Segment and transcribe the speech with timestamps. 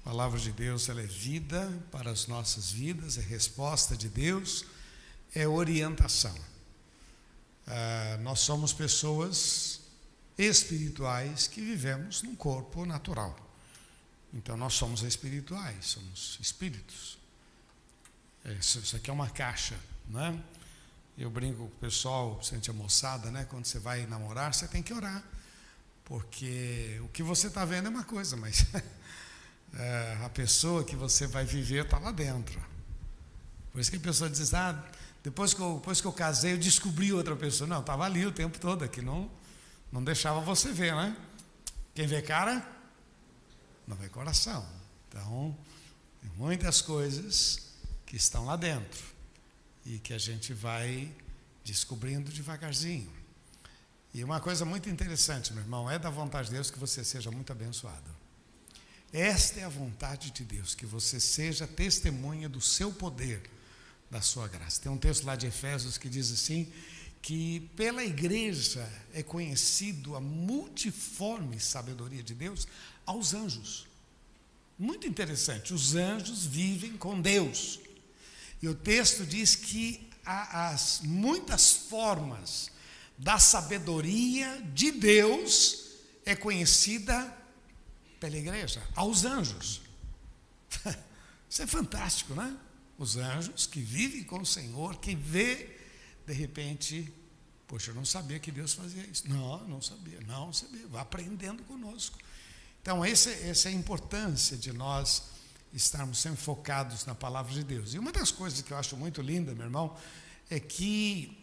[0.00, 4.64] A palavra de Deus ela é vida para as nossas vidas, é resposta de Deus,
[5.34, 6.34] é orientação.
[7.66, 9.80] Ah, nós somos pessoas
[10.36, 13.36] espirituais que vivemos num corpo natural.
[14.32, 17.18] Então nós somos espirituais, somos espíritos.
[18.44, 19.78] É, isso, isso aqui é uma caixa,
[20.08, 20.42] né?
[21.18, 23.44] Eu brinco com o pessoal, sente a moçada, né?
[23.44, 25.22] Quando você vai namorar, você tem que orar.
[26.04, 28.64] Porque o que você está vendo é uma coisa, mas
[29.74, 32.60] é, a pessoa que você vai viver está lá dentro.
[33.72, 34.84] Por isso que a pessoa diz, ah,
[35.22, 37.68] depois que eu, depois que eu casei, eu descobri outra pessoa.
[37.68, 39.30] Não, estava ali o tempo todo, aqui não,
[39.92, 41.16] não deixava você ver, né?
[41.94, 42.66] Quem vê cara,
[43.86, 44.66] não vê coração.
[45.08, 45.56] Então,
[46.20, 47.70] tem muitas coisas
[48.06, 49.04] que estão lá dentro
[49.84, 51.10] e que a gente vai
[51.64, 53.10] descobrindo devagarzinho.
[54.12, 57.30] E uma coisa muito interessante, meu irmão, é da vontade de Deus que você seja
[57.30, 58.19] muito abençoado.
[59.12, 63.42] Esta é a vontade de Deus, que você seja testemunha do seu poder,
[64.08, 64.80] da sua graça.
[64.80, 66.72] Tem um texto lá de Efésios que diz assim:
[67.20, 72.68] que pela igreja é conhecido a multiforme sabedoria de Deus
[73.04, 73.86] aos anjos.
[74.78, 77.80] Muito interessante, os anjos vivem com Deus.
[78.62, 82.70] E o texto diz que há as muitas formas
[83.18, 85.90] da sabedoria de Deus
[86.24, 87.36] é conhecida
[88.20, 89.80] pela igreja, aos anjos.
[91.48, 92.56] Isso é fantástico, né?
[92.96, 95.80] Os anjos que vivem com o Senhor, que vê,
[96.26, 97.12] de repente,
[97.66, 99.28] poxa, eu não sabia que Deus fazia isso.
[99.28, 100.86] Não, não sabia, não sabia.
[100.86, 102.18] Vai aprendendo conosco.
[102.82, 105.22] Então, essa, essa é a importância de nós
[105.72, 107.94] estarmos sempre focados na palavra de Deus.
[107.94, 109.96] E uma das coisas que eu acho muito linda, meu irmão,
[110.50, 111.36] é que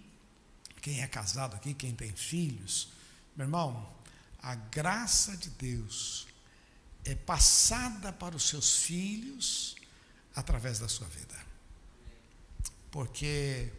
[0.81, 2.89] quem é casado aqui, quem tem filhos,
[3.35, 3.89] meu irmão,
[4.41, 6.27] a graça de Deus
[7.07, 9.75] é passada para os seus filhos
[10.35, 11.35] através da sua vida.
[12.91, 13.71] Porque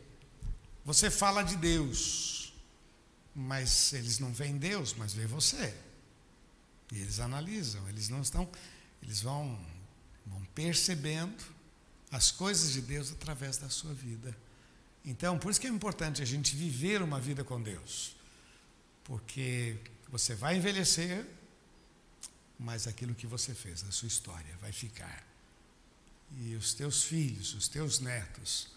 [0.83, 2.55] você fala de Deus,
[3.34, 5.75] mas eles não veem Deus, mas veem você.
[6.91, 8.49] E eles analisam, eles não estão,
[9.03, 9.59] eles vão
[10.25, 11.45] vão percebendo
[12.10, 14.34] as coisas de Deus através da sua vida.
[15.05, 18.16] Então, por isso que é importante a gente viver uma vida com Deus.
[19.05, 19.77] Porque
[20.09, 21.27] você vai envelhecer,
[22.59, 25.27] mas aquilo que você fez, a sua história, vai ficar.
[26.39, 28.69] E os teus filhos, os teus netos,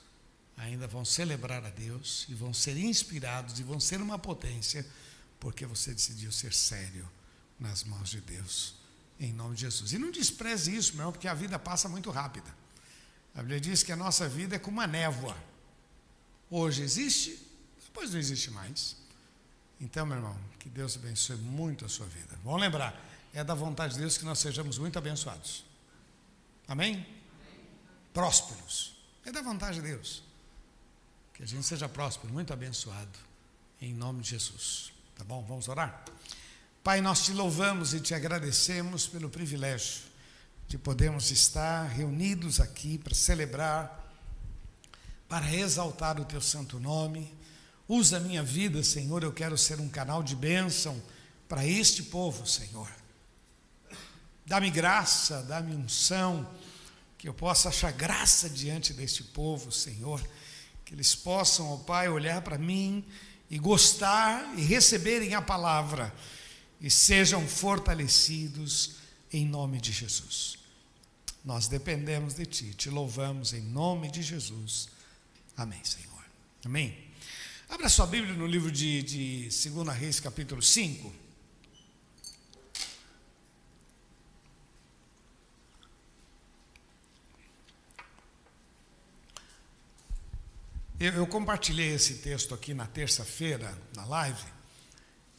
[0.56, 4.86] ainda vão celebrar a Deus e vão ser inspirados e vão ser uma potência,
[5.40, 7.10] porque você decidiu ser sério
[7.60, 8.82] nas mãos de Deus
[9.22, 9.94] em nome de Jesus.
[9.94, 12.50] E não despreze isso, meu irmão, porque a vida passa muito rápida.
[13.36, 15.38] A Bíblia diz que a nossa vida é como uma névoa.
[16.50, 17.40] Hoje existe,
[17.84, 18.98] depois não existe mais.
[19.80, 22.38] Então, meu irmão, que Deus abençoe muito a sua vida.
[22.44, 23.00] Vamos lembrar,
[23.34, 25.64] é da vontade de Deus que nós sejamos muito abençoados.
[26.68, 27.06] Amém?
[28.14, 28.96] Prósperos.
[29.26, 30.24] É da vontade de Deus.
[31.34, 33.20] Que a gente seja próspero, muito abençoado.
[33.82, 34.92] Em nome de Jesus.
[35.16, 35.44] Tá bom?
[35.48, 36.04] Vamos orar?
[36.84, 40.02] Pai, nós te louvamos e te agradecemos pelo privilégio
[40.68, 44.10] de podermos estar reunidos aqui para celebrar,
[45.28, 47.34] para exaltar o teu santo nome.
[47.88, 51.02] Usa a minha vida, Senhor, eu quero ser um canal de bênção
[51.48, 52.90] para este povo, Senhor.
[54.52, 56.46] Dá-me graça, dá-me unção,
[57.18, 60.22] que eu possa achar graça diante deste povo, Senhor.
[60.84, 63.02] Que eles possam, ó Pai, olhar para mim
[63.50, 66.14] e gostar e receberem a palavra
[66.82, 68.96] e sejam fortalecidos
[69.32, 70.58] em nome de Jesus.
[71.46, 74.90] Nós dependemos de Ti, te louvamos em nome de Jesus.
[75.56, 76.26] Amém, Senhor.
[76.66, 76.98] Amém.
[77.70, 81.21] Abra sua Bíblia no livro de, de 2 Reis, capítulo 5.
[91.02, 94.46] Eu, eu compartilhei esse texto aqui na terça-feira, na live.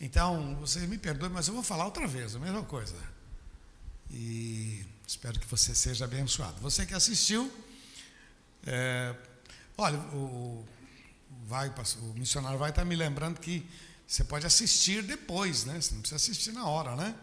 [0.01, 2.97] Então, vocês me perdoem, mas eu vou falar outra vez, a mesma coisa.
[4.11, 6.61] E espero que você seja abençoado.
[6.63, 7.49] Você que assistiu,
[8.67, 9.15] é,
[9.79, 10.67] olha, o,
[11.45, 13.65] vai, o missionário vai estar me lembrando que
[14.05, 15.81] você pode assistir depois, né?
[15.81, 17.15] Você não precisa assistir na hora, né?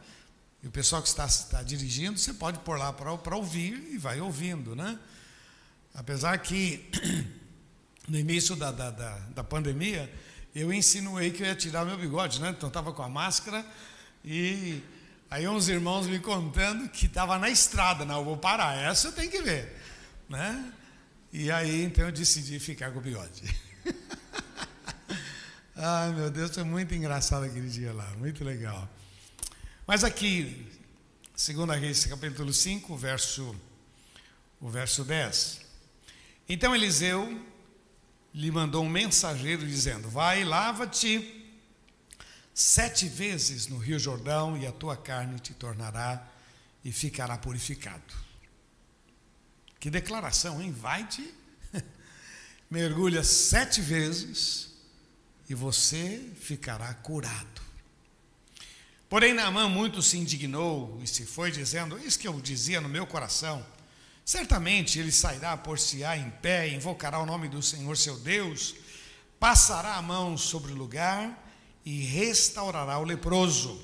[0.63, 3.97] E o pessoal que está, está dirigindo, você pode pôr lá para, para ouvir e
[3.97, 4.97] vai ouvindo, né?
[5.94, 6.89] Apesar que
[8.09, 10.11] no início da, da, da, da pandemia,
[10.53, 12.50] eu insinuei que eu ia tirar meu bigode, né?
[12.50, 13.63] Então estava com a máscara
[14.25, 14.81] e
[15.29, 19.11] aí uns irmãos me contando que estava na estrada, não, eu vou parar, essa eu
[19.11, 19.77] tenho que ver,
[20.27, 20.73] né?
[21.31, 23.44] E aí então eu decidi ficar com o bigode.
[25.75, 28.89] Ai meu Deus, foi muito engraçado aquele dia lá, muito legal.
[29.85, 30.67] Mas aqui,
[31.35, 33.55] Segunda Reis, capítulo 5, verso,
[34.59, 35.62] o verso 10.
[36.50, 37.45] Então Eliseu
[38.33, 41.35] lhe mandou um mensageiro dizendo: Vai, lava-te
[42.53, 46.27] sete vezes no rio Jordão, e a tua carne te tornará
[46.83, 48.13] e ficará purificado.
[49.79, 50.71] Que declaração, hein?
[50.71, 51.33] Vai-te,
[52.69, 54.69] mergulha sete vezes
[55.49, 57.61] e você ficará curado.
[59.09, 63.07] Porém, Naamã muito se indignou e se foi, dizendo: Isso que eu dizia no meu
[63.07, 63.65] coração.
[64.29, 68.75] Certamente ele sairá por se em pé, invocará o nome do Senhor seu Deus,
[69.39, 71.51] passará a mão sobre o lugar
[71.83, 73.83] e restaurará o leproso.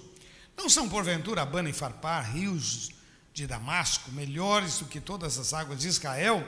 [0.56, 2.92] Não são porventura Abana e Farpar, rios
[3.33, 6.47] de Damasco, melhores do que todas as águas de Israel?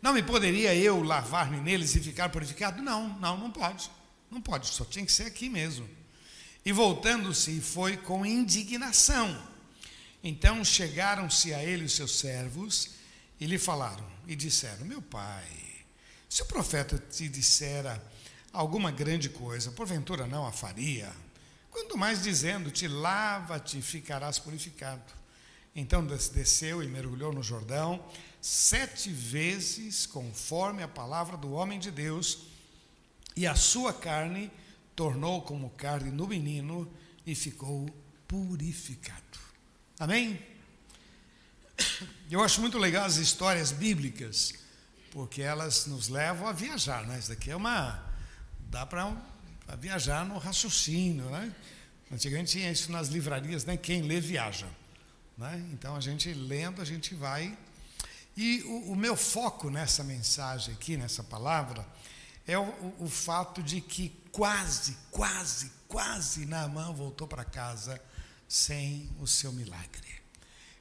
[0.00, 2.80] Não me poderia eu lavar-me neles e ficar purificado?
[2.80, 3.90] Não, não, não pode.
[4.30, 5.86] Não pode, só tinha que ser aqui mesmo.
[6.64, 9.38] E voltando-se, foi com indignação.
[10.24, 12.96] Então chegaram-se a ele os seus servos
[13.40, 15.46] e lhe falaram e disseram: Meu pai,
[16.28, 18.02] se o profeta te dissera
[18.52, 21.12] alguma grande coisa, porventura não a faria.
[21.70, 25.12] Quanto mais dizendo-te, lava-te e ficarás purificado.
[25.74, 28.02] Então desceu e mergulhou no Jordão
[28.40, 32.46] sete vezes, conforme a palavra do homem de Deus,
[33.36, 34.50] e a sua carne
[34.94, 36.90] tornou como carne no menino
[37.26, 37.86] e ficou
[38.26, 39.38] purificado.
[39.98, 40.55] Amém?
[42.30, 44.54] Eu acho muito legal as histórias bíblicas,
[45.12, 47.18] porque elas nos levam a viajar, né?
[47.18, 48.02] Isso daqui é uma
[48.68, 49.14] dá para
[49.78, 51.54] viajar no raciocínio, né?
[52.10, 53.76] Antigamente tinha isso nas livrarias, né?
[53.76, 54.68] Quem lê viaja,
[55.36, 55.64] né?
[55.72, 57.56] Então a gente lendo a gente vai
[58.36, 61.86] e o, o meu foco nessa mensagem aqui, nessa palavra,
[62.46, 68.00] é o, o fato de que quase, quase, quase Naamã voltou para casa
[68.46, 70.15] sem o seu milagre.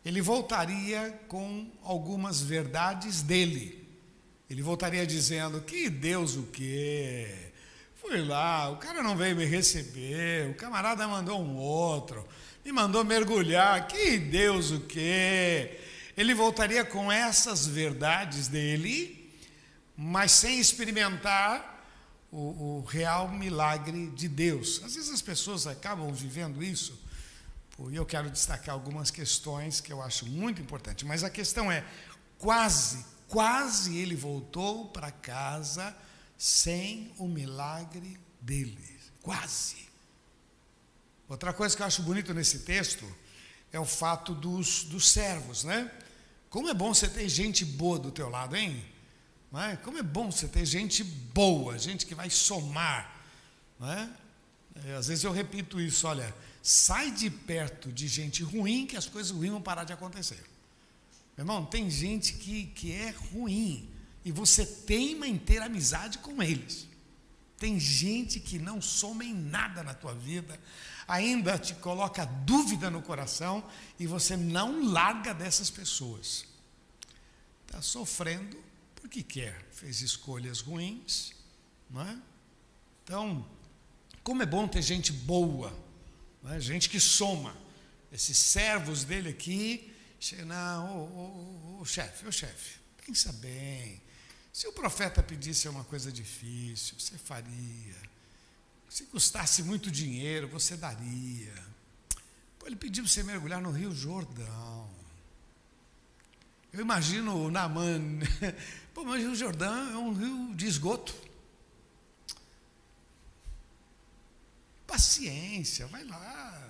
[0.05, 3.83] Ele voltaria com algumas verdades dele.
[4.47, 7.51] Ele voltaria dizendo: Que Deus o quê?
[7.95, 12.23] Fui lá, o cara não veio me receber, o camarada mandou um outro,
[12.63, 15.79] me mandou mergulhar, que Deus o quê?
[16.15, 19.33] Ele voltaria com essas verdades dele,
[19.97, 21.83] mas sem experimentar
[22.31, 24.81] o, o real milagre de Deus.
[24.85, 27.01] Às vezes as pessoas acabam vivendo isso,
[27.89, 31.85] e eu quero destacar algumas questões que eu acho muito importantes, mas a questão é:
[32.37, 35.95] quase, quase ele voltou para casa
[36.37, 38.99] sem o milagre dele.
[39.21, 39.85] Quase.
[41.27, 43.05] Outra coisa que eu acho bonito nesse texto
[43.73, 45.91] é o fato dos, dos servos, né?
[46.49, 48.85] Como é bom você ter gente boa do teu lado, hein?
[49.51, 49.75] Não é?
[49.77, 53.13] Como é bom você ter gente boa, gente que vai somar.
[53.79, 54.09] Não é?
[54.85, 56.33] É, às vezes eu repito isso, olha,
[56.67, 60.43] sai de perto de gente ruim que as coisas ruins vão parar de acontecer.
[61.37, 63.87] Meu irmão, tem gente que, que é ruim,
[64.23, 66.87] e você teima em ter amizade com eles.
[67.59, 70.59] Tem gente que não soma em nada na tua vida,
[71.07, 73.63] ainda te coloca dúvida no coração
[73.99, 76.47] e você não larga dessas pessoas.
[77.67, 78.57] Está sofrendo
[78.95, 81.31] porque quer, fez escolhas ruins,
[81.91, 82.17] não é?
[83.03, 83.45] Então,
[84.23, 85.84] como é bom ter gente boa,
[86.53, 86.59] é?
[86.59, 87.55] gente que soma.
[88.11, 89.93] Esses servos dele aqui,
[90.45, 94.01] não, ô, chefe, ô chefe, pensa bem,
[94.53, 97.95] se o profeta pedisse uma coisa difícil, você faria.
[98.89, 101.53] Se custasse muito dinheiro, você daria.
[102.57, 104.89] Pô, ele pediu para você mergulhar no Rio Jordão.
[106.71, 108.19] Eu imagino o Naaman.
[108.93, 111.13] Pô, mas o Rio Jordão é um rio de esgoto.
[114.87, 116.69] Paciência, vai lá.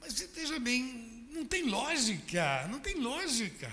[0.00, 3.70] Mas veja bem, não tem lógica, não tem lógica.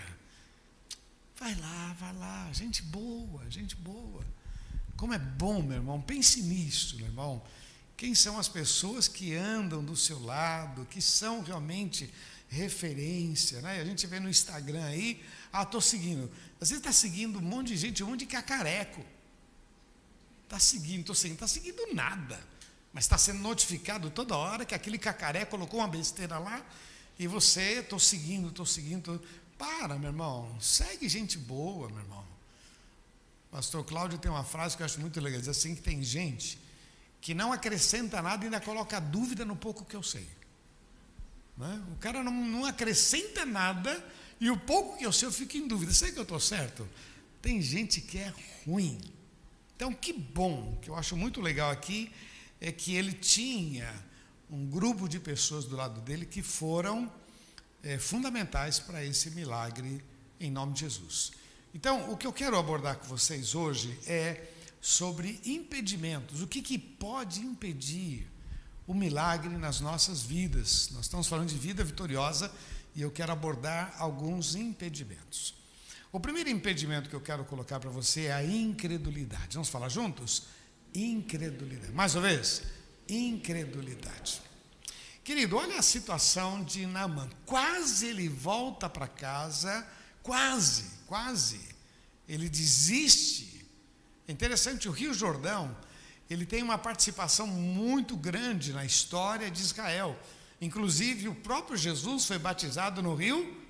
[1.38, 4.25] Vai lá, vai lá, gente boa, gente boa.
[4.96, 7.44] Como é bom, meu irmão, pense nisso, meu irmão.
[7.98, 12.13] Quem são as pessoas que andam do seu lado, que são realmente
[12.50, 13.82] referência, né?
[13.82, 16.32] A gente vê no Instagram aí, ah, estou seguindo.
[16.60, 19.05] Às vezes está seguindo um monte de gente, um monte de cacareco.
[20.44, 22.39] Está seguindo, estou seguindo, está seguindo nada.
[22.95, 26.65] Mas está sendo notificado toda hora que aquele cacareco colocou uma besteira lá
[27.19, 29.19] e você, estou seguindo, estou seguindo.
[29.19, 29.27] Tô...
[29.57, 30.55] Para, meu irmão.
[30.61, 32.25] Segue gente boa, meu irmão.
[33.51, 35.41] Pastor Cláudio tem uma frase que eu acho muito legal.
[35.41, 36.57] Diz assim que tem gente
[37.19, 40.25] que não acrescenta nada e ainda coloca dúvida no pouco que eu sei.
[41.57, 41.83] Né?
[41.91, 44.01] O cara não, não acrescenta nada
[44.39, 45.93] e o pouco que eu sei eu fico em dúvida.
[45.93, 46.87] Sei que eu estou certo?
[47.41, 48.33] Tem gente que é
[48.65, 49.01] ruim.
[49.75, 52.09] Então, que bom, que eu acho muito legal aqui,
[52.65, 53.93] é que ele tinha
[54.50, 57.12] um grupo de pessoas do lado dele que foram
[57.84, 60.03] é, fundamentais para esse milagre
[60.39, 61.31] em nome de Jesus.
[61.75, 64.50] Então, o que eu quero abordar com vocês hoje é
[64.81, 66.41] sobre impedimentos.
[66.41, 68.27] O que, que pode impedir
[68.88, 70.89] o milagre nas nossas vidas?
[70.91, 72.51] Nós estamos falando de vida vitoriosa
[72.95, 75.53] e eu quero abordar alguns impedimentos.
[76.12, 79.53] O primeiro impedimento que eu quero colocar para você é a incredulidade.
[79.53, 80.48] Vamos falar juntos?
[80.95, 81.91] Incredulidade.
[81.91, 82.63] Mais uma vez,
[83.09, 84.41] incredulidade.
[85.23, 87.29] Querido, olha a situação de Naaman.
[87.45, 89.85] Quase ele volta para casa,
[90.23, 91.59] quase, quase.
[92.29, 93.65] Ele desiste.
[94.27, 95.75] É interessante, o Rio Jordão,
[96.29, 100.17] ele tem uma participação muito grande na história de Israel.
[100.61, 103.61] Inclusive, o próprio Jesus foi batizado no Rio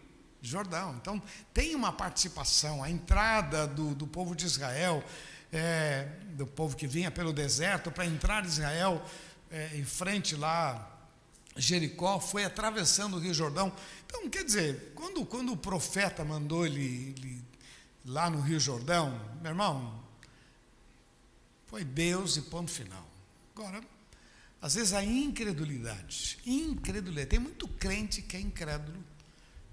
[0.41, 0.96] Jordão.
[1.01, 1.22] Então,
[1.53, 2.84] tem uma participação.
[2.84, 5.03] A entrada do, do povo de Israel,
[5.56, 9.04] é, do povo que vinha pelo deserto, para entrar em Israel,
[9.50, 10.92] é, em frente lá,
[11.56, 13.72] Jericó, foi atravessando o Rio Jordão.
[14.06, 17.42] Então, quer dizer, quando, quando o profeta mandou ele, ele
[18.06, 20.04] lá no Rio Jordão, meu irmão,
[21.68, 23.08] foi Deus e ponto final.
[23.56, 23.82] Agora,
[24.62, 29.02] às vezes a incredulidade, incredulidade, tem muito crente que é incrédulo,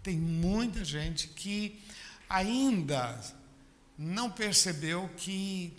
[0.01, 1.83] tem muita gente que
[2.29, 3.21] ainda
[4.03, 5.77] não percebeu que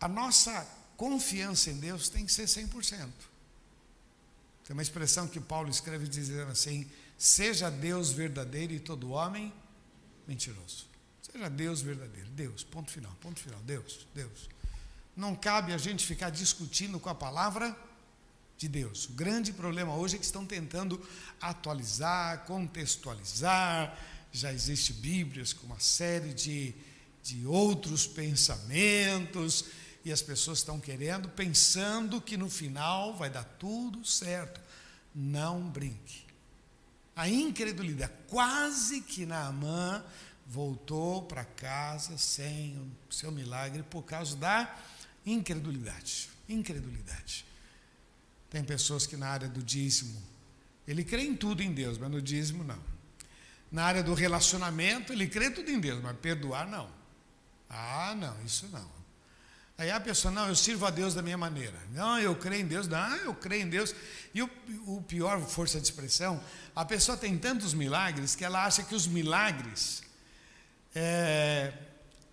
[0.00, 3.08] a nossa confiança em Deus tem que ser 100%.
[4.64, 9.52] Tem uma expressão que Paulo escreve dizendo assim: seja Deus verdadeiro e todo homem
[10.26, 10.86] mentiroso.
[11.22, 14.48] Seja Deus verdadeiro, Deus, ponto final, ponto final, Deus, Deus.
[15.16, 17.76] Não cabe a gente ficar discutindo com a palavra
[18.58, 19.06] de Deus.
[19.06, 21.00] O grande problema hoje é que estão tentando
[21.40, 23.96] atualizar, contextualizar.
[24.36, 26.74] Já existe Bíblias com uma série de,
[27.22, 29.64] de outros pensamentos
[30.04, 34.60] e as pessoas estão querendo, pensando que no final vai dar tudo certo.
[35.14, 36.26] Não brinque.
[37.16, 40.04] A incredulidade, quase que Naamã
[40.46, 42.76] voltou para casa sem
[43.08, 44.78] o seu milagre por causa da
[45.24, 46.28] incredulidade.
[46.46, 47.46] Incredulidade.
[48.50, 50.22] Tem pessoas que na área do dízimo,
[50.86, 52.95] ele crê em tudo em Deus, mas no dízimo não.
[53.70, 56.88] Na área do relacionamento, ele crê tudo em Deus, mas perdoar não.
[57.68, 58.96] Ah, não, isso não.
[59.78, 61.78] Aí a pessoa, não, eu sirvo a Deus da minha maneira.
[61.92, 62.88] Não, eu creio em Deus.
[62.88, 63.94] Não, eu creio em Deus.
[64.32, 64.50] E o,
[64.86, 66.42] o pior, força de expressão,
[66.74, 70.02] a pessoa tem tantos milagres que ela acha que os milagres
[70.94, 71.74] é,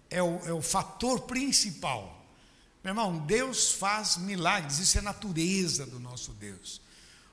[0.10, 2.26] é, o, é o fator principal.
[2.82, 6.82] Meu irmão, Deus faz milagres, isso é natureza do nosso Deus.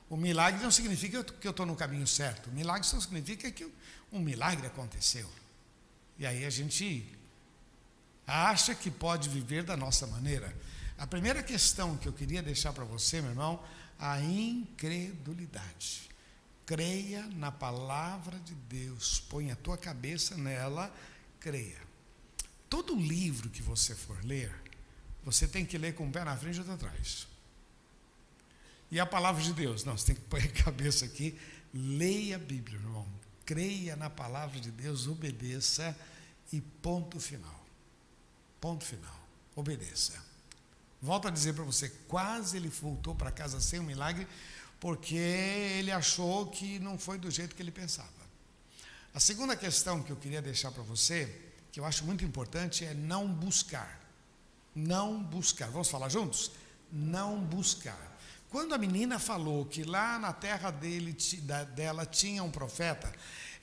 [0.09, 2.49] O milagre não significa que eu estou no caminho certo.
[2.49, 3.65] O milagre só significa que
[4.11, 5.29] um milagre aconteceu.
[6.17, 7.07] E aí a gente
[8.27, 10.55] acha que pode viver da nossa maneira.
[10.97, 13.63] A primeira questão que eu queria deixar para você, meu irmão,
[13.97, 16.09] a incredulidade.
[16.65, 20.93] Creia na palavra de Deus, põe a tua cabeça nela,
[21.39, 21.81] creia.
[22.69, 24.53] Todo livro que você for ler,
[25.23, 27.27] você tem que ler com um pé na frente e outro atrás.
[28.89, 31.37] E a palavra de Deus, não, você tem que pôr a cabeça aqui,
[31.73, 33.07] leia a Bíblia, irmão.
[33.51, 35.93] Creia na palavra de Deus, obedeça
[36.53, 37.65] e ponto final.
[38.61, 39.19] Ponto final.
[39.53, 40.13] Obedeça.
[41.01, 44.25] Volto a dizer para você, quase ele voltou para casa sem um milagre,
[44.79, 48.07] porque ele achou que não foi do jeito que ele pensava.
[49.13, 52.93] A segunda questão que eu queria deixar para você, que eu acho muito importante, é
[52.93, 53.99] não buscar.
[54.73, 55.69] Não buscar.
[55.69, 56.53] Vamos falar juntos?
[56.89, 58.10] Não buscar.
[58.51, 61.15] Quando a menina falou que lá na terra dele,
[61.73, 63.09] dela tinha um profeta,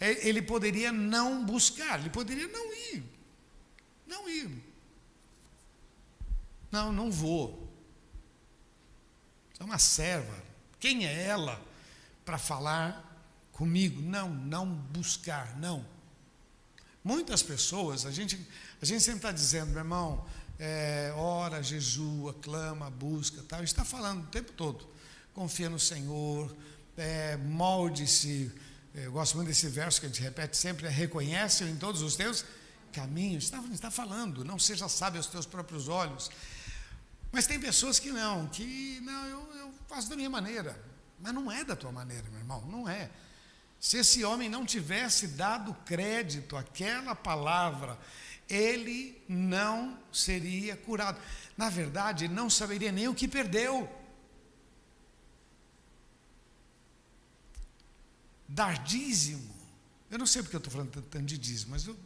[0.00, 3.04] é, ele poderia não buscar, ele poderia não ir.
[4.06, 4.64] Não ir.
[6.72, 7.70] Não, não vou.
[9.60, 10.42] É uma serva.
[10.80, 11.62] Quem é ela
[12.24, 13.04] para falar
[13.52, 14.00] comigo?
[14.00, 15.84] Não, não buscar, não.
[17.04, 18.40] Muitas pessoas, a gente,
[18.80, 20.26] a gente sempre está dizendo, meu irmão,
[20.58, 23.62] é, ora, jejua, clama, busca, tal.
[23.62, 24.88] Está falando o tempo todo.
[25.32, 26.54] Confia no Senhor,
[26.96, 28.52] é, molde-se.
[28.94, 32.02] É, eu gosto muito desse verso que a gente repete sempre: é, reconhece em todos
[32.02, 32.44] os teus
[32.92, 33.44] caminhos.
[33.44, 36.30] Está, está falando, não seja sábio aos teus próprios olhos.
[37.30, 40.82] Mas tem pessoas que não, que não, eu, eu faço da minha maneira.
[41.20, 43.10] Mas não é da tua maneira, meu irmão, não é.
[43.78, 47.98] Se esse homem não tivesse dado crédito àquela palavra,
[48.48, 51.20] ele não seria curado.
[51.56, 53.88] Na verdade, ele não saberia nem o que perdeu.
[58.48, 59.54] Dar dízimo,
[60.10, 61.96] eu não sei porque eu estou falando tanto de dízimo, mas eu,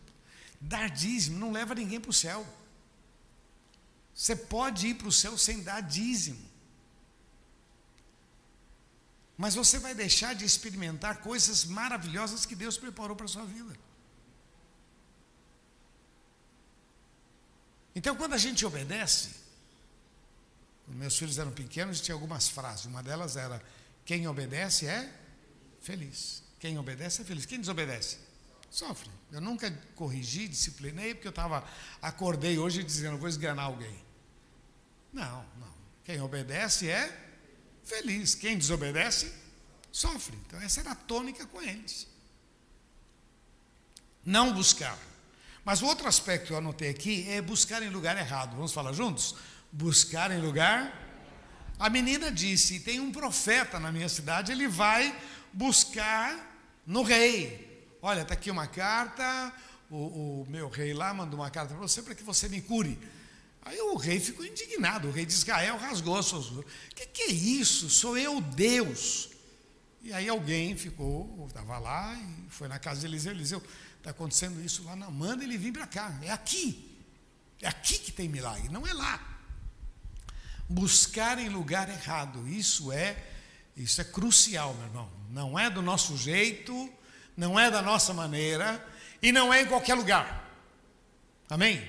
[0.60, 2.44] dar dízimo não leva ninguém para o céu.
[4.14, 6.50] Você pode ir para o céu sem dar dízimo.
[9.36, 13.74] Mas você vai deixar de experimentar coisas maravilhosas que Deus preparou para a sua vida.
[17.94, 19.30] Então, quando a gente obedece,
[20.88, 22.86] meus filhos eram pequenos, tinha algumas frases.
[22.86, 23.62] Uma delas era:
[24.04, 25.12] quem obedece é
[25.80, 26.42] feliz.
[26.58, 27.44] Quem obedece é feliz.
[27.44, 28.18] Quem desobedece?
[28.70, 29.10] Sofre.
[29.30, 31.66] Eu nunca corrigi, disciplinei, porque eu estava,
[32.00, 34.02] acordei hoje dizendo, vou esganar alguém.
[35.12, 35.74] Não, não.
[36.04, 37.30] Quem obedece é
[37.84, 38.34] feliz.
[38.34, 39.32] Quem desobedece,
[39.90, 40.36] sofre.
[40.46, 42.06] Então, essa era a tônica com eles.
[44.24, 44.98] Não buscar.
[45.64, 48.56] Mas o outro aspecto que eu anotei aqui é buscar em lugar errado.
[48.56, 49.36] Vamos falar juntos?
[49.70, 50.92] Buscar em lugar.
[51.78, 55.16] A menina disse: tem um profeta na minha cidade, ele vai
[55.52, 56.52] buscar
[56.86, 57.70] no rei.
[58.00, 59.52] Olha, está aqui uma carta,
[59.88, 62.98] o, o, meu rei lá mandou uma carta para você para que você me cure.
[63.64, 66.46] Aí o rei ficou indignado, o rei de Israel rasgou as suas.
[66.46, 66.64] O
[66.96, 67.88] que, que é isso?
[67.88, 69.28] Sou eu Deus.
[70.02, 73.30] E aí alguém ficou, estava lá e foi na casa de Eliseu.
[73.30, 73.62] Eliseu,
[74.02, 76.98] está acontecendo isso lá, não, manda ele vir para cá, é aqui.
[77.60, 79.38] É aqui que tem milagre, não é lá.
[80.68, 83.16] Buscar em lugar errado, isso é,
[83.76, 85.10] isso é crucial, meu irmão.
[85.30, 86.92] Não é do nosso jeito,
[87.36, 88.84] não é da nossa maneira
[89.22, 90.50] e não é em qualquer lugar.
[91.48, 91.80] Amém?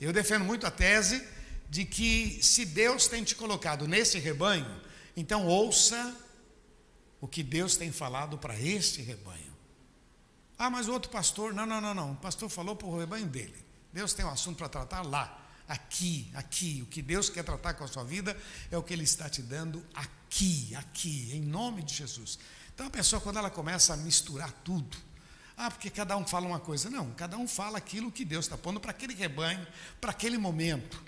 [0.00, 1.26] Eu defendo muito a tese
[1.68, 4.80] de que se Deus tem te colocado nesse rebanho,
[5.16, 6.16] então ouça
[7.20, 9.49] o que Deus tem falado para este rebanho.
[10.62, 12.12] Ah, mas o outro pastor, não, não, não, não.
[12.12, 13.64] O pastor falou para o rebanho dele.
[13.94, 15.42] Deus tem um assunto para tratar lá.
[15.66, 16.80] Aqui, aqui.
[16.82, 18.36] O que Deus quer tratar com a sua vida
[18.70, 22.38] é o que Ele está te dando aqui, aqui, em nome de Jesus.
[22.74, 24.98] Então a pessoa, quando ela começa a misturar tudo,
[25.56, 26.90] ah, porque cada um fala uma coisa.
[26.90, 29.66] Não, cada um fala aquilo que Deus está pondo para aquele rebanho,
[29.98, 31.02] para aquele momento.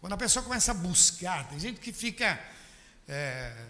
[0.00, 2.42] Quando a pessoa começa a buscar, tem gente que fica.
[3.06, 3.66] É,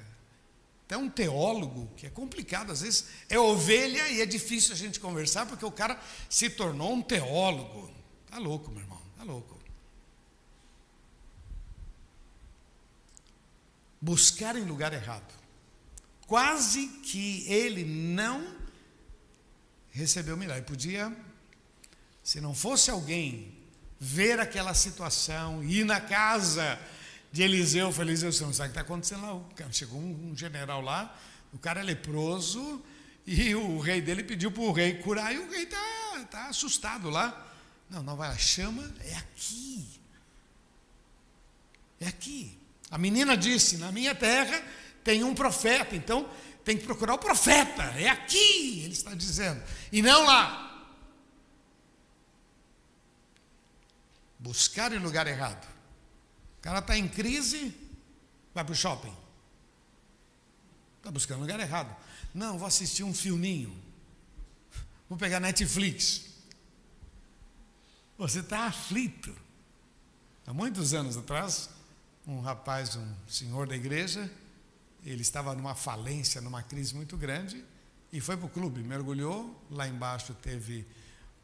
[0.89, 4.99] até um teólogo, que é complicado, às vezes é ovelha e é difícil a gente
[4.99, 7.93] conversar porque o cara se tornou um teólogo.
[8.31, 9.59] Tá louco, meu irmão, tá louco.
[14.01, 15.31] Buscar em lugar errado.
[16.27, 18.57] Quase que ele não
[19.91, 20.65] recebeu milagre.
[20.65, 21.15] Podia,
[22.25, 23.55] se não fosse alguém
[24.01, 26.81] ver aquela situação, ir na casa
[27.31, 29.71] de Eliseu, foi Eliseu, você não sabe o que está acontecendo lá.
[29.71, 31.17] Chegou um, um, general lá,
[31.53, 32.83] o cara é leproso,
[33.27, 37.11] e o rei dele pediu para o rei curar, e o rei está tá assustado
[37.11, 37.47] lá.
[37.91, 39.87] Não, não vai, chama, é aqui.
[42.01, 42.59] É aqui.
[42.91, 44.63] A menina disse: Na minha terra
[45.05, 46.29] tem um profeta, então
[46.65, 50.87] tem que procurar o profeta, é aqui, ele está dizendo, e não lá.
[54.39, 55.78] Buscar em lugar errado.
[56.69, 57.75] Cara está em crise,
[58.53, 59.17] vai para o shopping.
[60.99, 61.97] Está buscando lugar errado.
[62.35, 63.75] Não, vou assistir um filminho.
[65.09, 66.27] Vou pegar Netflix.
[68.19, 69.35] Você está aflito.
[70.47, 71.71] Há muitos anos atrás,
[72.27, 74.31] um rapaz, um senhor da igreja,
[75.07, 77.65] ele estava numa falência, numa crise muito grande,
[78.13, 80.87] e foi para o clube, mergulhou, lá embaixo teve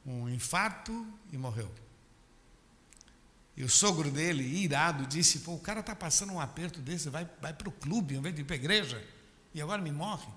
[0.04, 0.92] um infarto
[1.32, 1.72] e morreu.
[3.56, 7.28] E o sogro dele, irado, disse: Pô, o cara está passando um aperto desse, vai,
[7.40, 9.04] vai para o clube, em vez de ir para a igreja,
[9.52, 10.28] e agora me morre.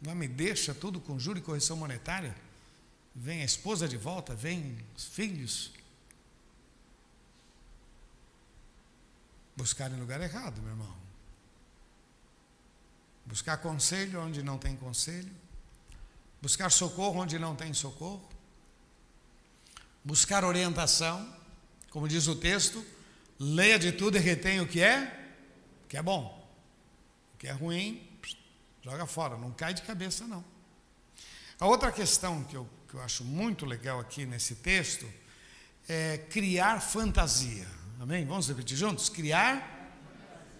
[0.00, 2.34] Não me deixa tudo com juro e correção monetária.
[3.14, 5.72] Vem a esposa de volta, vem os filhos.
[9.56, 10.96] Buscar em lugar errado, meu irmão.
[13.24, 15.30] Buscar conselho onde não tem conselho.
[16.42, 18.28] Buscar socorro onde não tem socorro.
[20.02, 21.43] Buscar orientação
[21.94, 22.84] como diz o texto,
[23.38, 25.28] leia de tudo e retenha o que é,
[25.84, 26.44] o que é bom.
[27.32, 28.04] O que é ruim,
[28.82, 30.44] joga fora, não cai de cabeça não.
[31.60, 35.08] A outra questão que eu, que eu acho muito legal aqui nesse texto
[35.88, 37.68] é criar fantasia.
[38.00, 38.26] Amém?
[38.26, 39.08] Vamos repetir juntos?
[39.08, 39.92] Criar.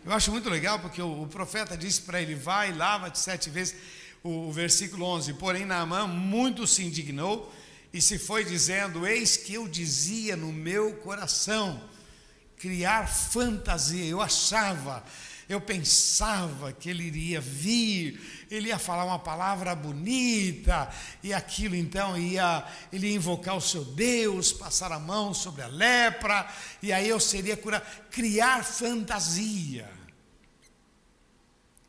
[0.04, 3.74] Eu acho muito legal porque o, o profeta disse para ele: vai, lava-te sete vezes.
[4.22, 7.52] O, o versículo 11: Porém, Naamã muito se indignou
[7.94, 11.80] e se foi dizendo: Eis que eu dizia no meu coração,
[12.56, 14.04] criar fantasia.
[14.04, 15.04] Eu achava,
[15.48, 22.18] eu pensava que ele iria vir, ele ia falar uma palavra bonita, e aquilo então
[22.18, 26.52] ia, ele ia invocar o seu Deus, passar a mão sobre a lepra,
[26.82, 27.86] e aí eu seria curado.
[28.10, 29.88] Criar fantasia.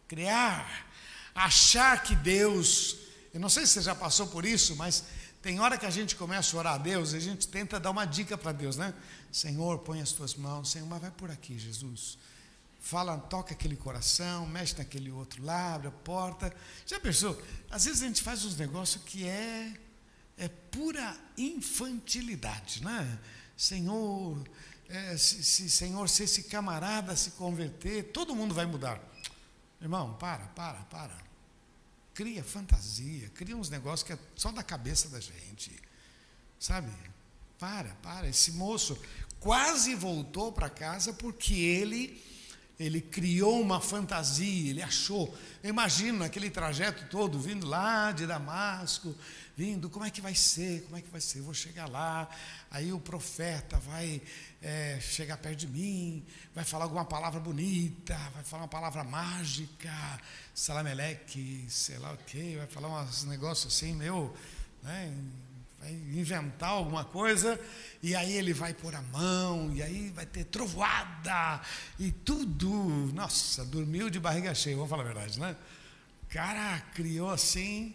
[0.08, 0.86] Criar.
[1.34, 2.96] Achar que Deus.
[3.34, 5.04] Eu não sei se você já passou por isso, mas
[5.46, 7.92] tem hora que a gente começa a orar a Deus e a gente tenta dar
[7.92, 8.92] uma dica para Deus, né?
[9.32, 12.18] Senhor, põe as tuas mãos, Senhor, mas vai por aqui, Jesus.
[12.80, 16.52] fala, toca aquele coração, mexe naquele outro lá, abre a porta.
[16.88, 17.40] Já pensou?
[17.70, 19.72] Às vezes a gente faz uns negócios que é,
[20.36, 23.20] é pura infantilidade, né?
[23.56, 24.44] Senhor,
[24.90, 29.00] é, se, se, Senhor, se esse camarada se converter, todo mundo vai mudar.
[29.80, 31.25] Irmão, para, para, para.
[32.16, 35.72] Cria fantasia, cria uns negócios que é só da cabeça da gente.
[36.58, 36.90] Sabe?
[37.60, 38.28] Para, para.
[38.28, 38.98] Esse moço
[39.40, 42.24] quase voltou para casa porque ele
[42.80, 45.34] ele criou uma fantasia, ele achou.
[45.64, 49.16] Eu imagino aquele trajeto todo, vindo lá de Damasco,
[49.56, 50.84] vindo, como é que vai ser?
[50.84, 51.40] Como é que vai ser?
[51.40, 52.30] Eu vou chegar lá,
[52.70, 54.22] aí o profeta vai
[54.62, 59.94] é, chegar perto de mim, vai falar alguma palavra bonita, vai falar uma palavra mágica,
[60.54, 64.36] salameleque, sei lá o quê, vai falar uns negócios assim, meu,
[64.84, 65.14] né,
[65.80, 67.60] vai inventar alguma coisa,
[68.04, 71.62] e aí ele vai pôr a mão, e aí vai ter trovoada,
[72.00, 72.70] e tudo.
[73.14, 75.56] Nossa, dormiu de barriga cheia, vamos falar a verdade, né?
[76.30, 77.94] Cara criou assim,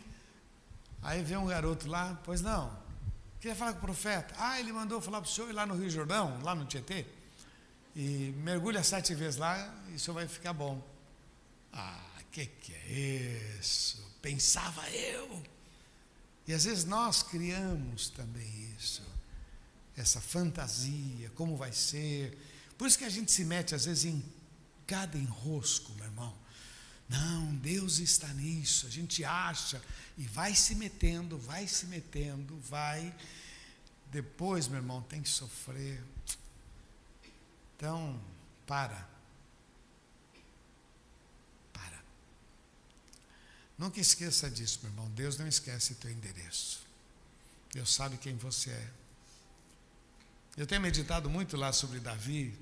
[1.02, 2.76] aí vem um garoto lá, pois não,
[3.40, 4.34] queria falar com o profeta.
[4.38, 7.06] Ah, ele mandou falar para o senhor ir lá no Rio Jordão, lá no Tietê,
[7.94, 10.82] e mergulha sete vezes lá, e o senhor vai ficar bom.
[11.72, 14.02] Ah, que que é isso?
[14.22, 15.42] Pensava eu.
[16.46, 19.02] E às vezes nós criamos também isso,
[19.96, 22.36] essa fantasia, como vai ser.
[22.78, 24.24] Por isso que a gente se mete às vezes em
[24.86, 25.92] cada enrosco.
[27.10, 28.86] Não, Deus está nisso.
[28.86, 29.82] A gente acha
[30.16, 33.14] e vai se metendo, vai se metendo, vai.
[34.10, 36.02] Depois, meu irmão, tem que sofrer.
[37.76, 38.18] Então,
[38.66, 39.10] para.
[43.80, 45.10] Nunca esqueça disso, meu irmão.
[45.12, 46.82] Deus não esquece teu endereço.
[47.72, 48.90] Deus sabe quem você é.
[50.54, 52.54] Eu tenho meditado muito lá sobre Davi,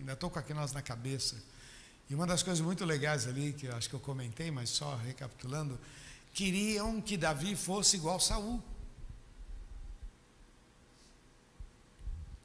[0.00, 1.40] ainda estou com aqui nós na cabeça.
[2.10, 4.96] E uma das coisas muito legais ali, que eu acho que eu comentei, mas só
[4.96, 5.78] recapitulando,
[6.32, 8.62] queriam que Davi fosse igual Saul.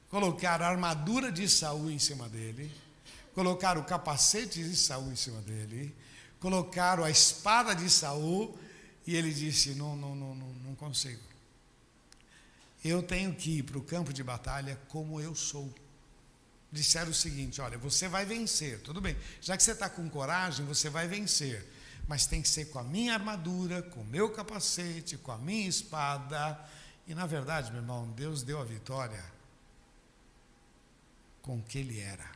[0.09, 2.71] Colocaram a armadura de Saul em cima dele,
[3.33, 5.95] colocaram o capacete de Saul em cima dele,
[6.39, 8.57] colocaram a espada de Saul
[9.07, 11.21] e ele disse: Não, não, não, não, não consigo.
[12.83, 15.73] Eu tenho que ir para o campo de batalha como eu sou.
[16.73, 19.15] Disseram o seguinte: Olha, você vai vencer, tudo bem.
[19.39, 21.63] Já que você está com coragem, você vai vencer.
[22.07, 25.69] Mas tem que ser com a minha armadura, com o meu capacete, com a minha
[25.69, 26.59] espada.
[27.07, 29.23] E na verdade, meu irmão, Deus deu a vitória
[31.43, 32.29] com o que ele era.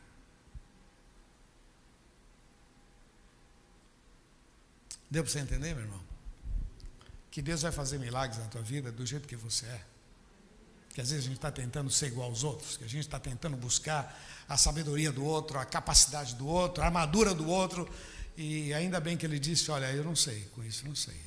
[5.09, 6.03] Deu para você entender, meu irmão?
[7.31, 9.96] Que Deus vai fazer milagres na tua vida do jeito que você é.
[10.97, 13.19] Que às vezes a gente está tentando ser igual aos outros, que a gente está
[13.19, 17.87] tentando buscar a sabedoria do outro, a capacidade do outro, a armadura do outro.
[18.35, 21.21] E ainda bem que ele disse: Olha, eu não sei, com isso não sei.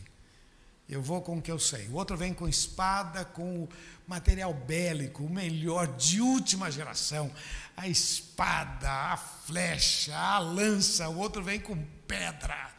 [0.88, 1.86] Eu vou com o que eu sei.
[1.86, 3.68] O outro vem com espada, com
[4.08, 7.30] material bélico, o melhor de última geração.
[7.76, 11.08] A espada, a flecha, a lança.
[11.08, 12.72] O outro vem com pedra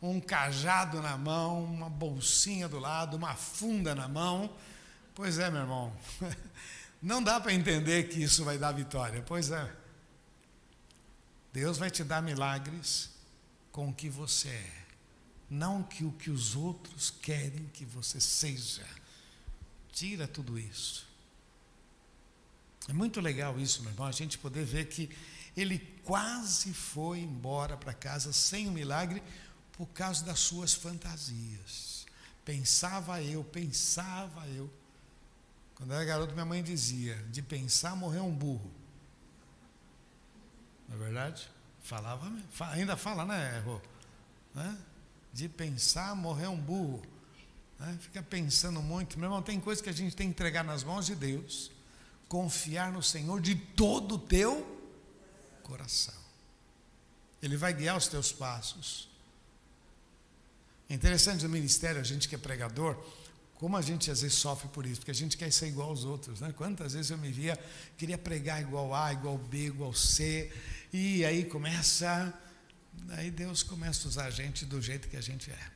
[0.00, 4.48] um cajado na mão, uma bolsinha do lado, uma funda na mão.
[5.20, 5.94] Pois é, meu irmão.
[7.02, 9.22] Não dá para entender que isso vai dar vitória.
[9.28, 9.70] Pois é.
[11.52, 13.10] Deus vai te dar milagres
[13.70, 14.86] com o que você é,
[15.50, 18.86] não que o que os outros querem que você seja.
[19.92, 21.06] Tira tudo isso.
[22.88, 25.14] É muito legal isso, meu irmão, a gente poder ver que
[25.54, 29.22] ele quase foi embora para casa sem o milagre,
[29.72, 32.06] por causa das suas fantasias.
[32.42, 34.79] Pensava eu, pensava eu.
[35.80, 38.70] Quando eu era garoto, minha mãe dizia: de pensar morreu um burro.
[40.86, 41.50] Não é verdade?
[41.82, 42.30] Falava,
[42.72, 43.80] ainda fala, né, Rô?
[44.54, 44.78] Né?
[45.32, 47.02] De pensar morreu um burro.
[47.78, 47.98] Né?
[47.98, 49.18] Fica pensando muito.
[49.18, 51.70] Meu irmão, tem coisa que a gente tem que entregar nas mãos de Deus.
[52.28, 54.78] Confiar no Senhor de todo o teu
[55.62, 56.14] coração.
[57.40, 59.08] Ele vai guiar os teus passos.
[60.90, 63.02] É interessante no ministério, a gente que é pregador,
[63.60, 66.06] como a gente às vezes sofre por isso, porque a gente quer ser igual aos
[66.06, 66.50] outros, né?
[66.50, 67.58] Quantas vezes eu me via,
[67.98, 70.50] queria pregar igual A, igual B, igual C,
[70.90, 72.32] e aí começa,
[73.10, 75.70] aí Deus começa a usar a gente do jeito que a gente é.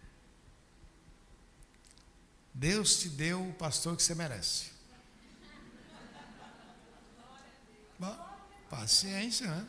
[2.54, 4.70] Deus te deu o pastor que você merece.
[7.98, 8.16] Bom,
[8.70, 9.66] paciência, né?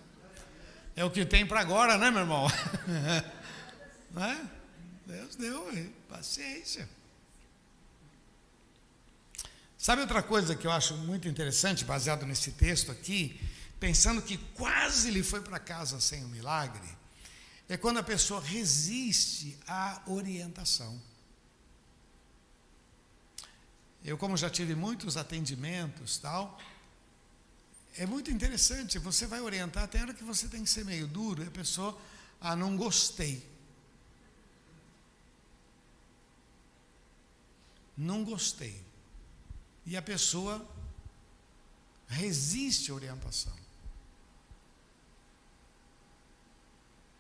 [0.96, 2.48] É o que tem para agora, né, meu irmão?
[4.10, 4.42] Não é?
[5.06, 5.70] Deus deu,
[6.08, 6.88] paciência.
[9.86, 13.40] Sabe outra coisa que eu acho muito interessante, baseado nesse texto aqui,
[13.80, 16.90] pensando que quase ele foi para casa sem o milagre,
[17.70, 21.00] é quando a pessoa resiste à orientação.
[24.04, 26.60] Eu, como já tive muitos atendimentos, tal,
[27.96, 28.98] é muito interessante.
[28.98, 31.96] Você vai orientar a hora que você tem que ser meio duro, e a pessoa,
[32.42, 33.48] ah, não gostei.
[37.96, 38.85] Não gostei.
[39.86, 40.66] E a pessoa
[42.08, 43.54] resiste à orientação.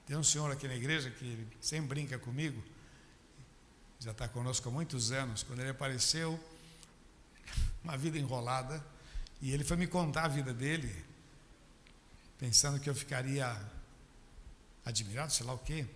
[0.06, 2.64] Tem um senhor aqui na igreja que sempre brinca comigo,
[4.00, 5.42] já está conosco há muitos anos.
[5.42, 6.40] Quando ele apareceu,
[7.84, 8.84] uma vida enrolada,
[9.42, 11.06] e ele foi me contar a vida dele,
[12.38, 13.60] pensando que eu ficaria
[14.84, 15.88] admirado, sei lá o quê.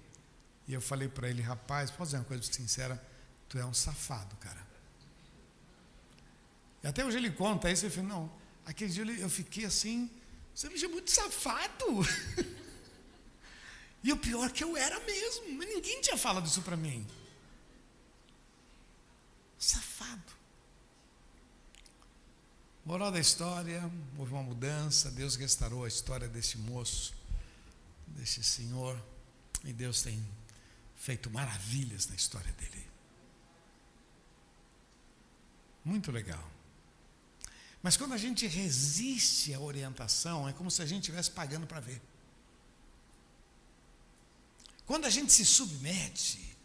[0.68, 3.04] E eu falei para ele, rapaz, posso dizer uma coisa sincera?
[3.48, 4.69] Tu é um safado, cara.
[6.84, 8.32] E até hoje ele conta isso, ele falou, não,
[8.66, 10.10] aquele dia eu fiquei assim,
[10.54, 11.86] você me chamou muito safado.
[14.04, 17.06] e o pior é que eu era mesmo, mas ninguém tinha falado isso para mim.
[19.58, 20.40] Safado.
[22.86, 27.14] Moral da história, houve uma mudança, Deus restaurou a história desse moço,
[28.08, 29.00] desse senhor,
[29.64, 30.26] e Deus tem
[30.96, 32.88] feito maravilhas na história dele.
[35.84, 36.59] Muito legal.
[37.82, 41.80] Mas quando a gente resiste à orientação, é como se a gente estivesse pagando para
[41.80, 42.02] ver.
[44.86, 46.58] Quando a gente se submete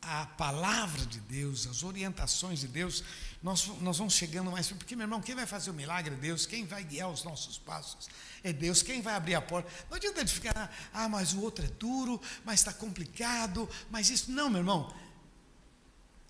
[0.00, 3.02] à palavra de Deus, às orientações de Deus,
[3.42, 4.68] nós, nós vamos chegando mais.
[4.68, 7.58] Porque, meu irmão, quem vai fazer o milagre é Deus, quem vai guiar os nossos
[7.58, 8.08] passos
[8.44, 9.68] é Deus, quem vai abrir a porta.
[9.88, 14.30] Não adianta de ficar, ah, mas o outro é duro, mas está complicado, mas isso.
[14.30, 14.94] Não, meu irmão.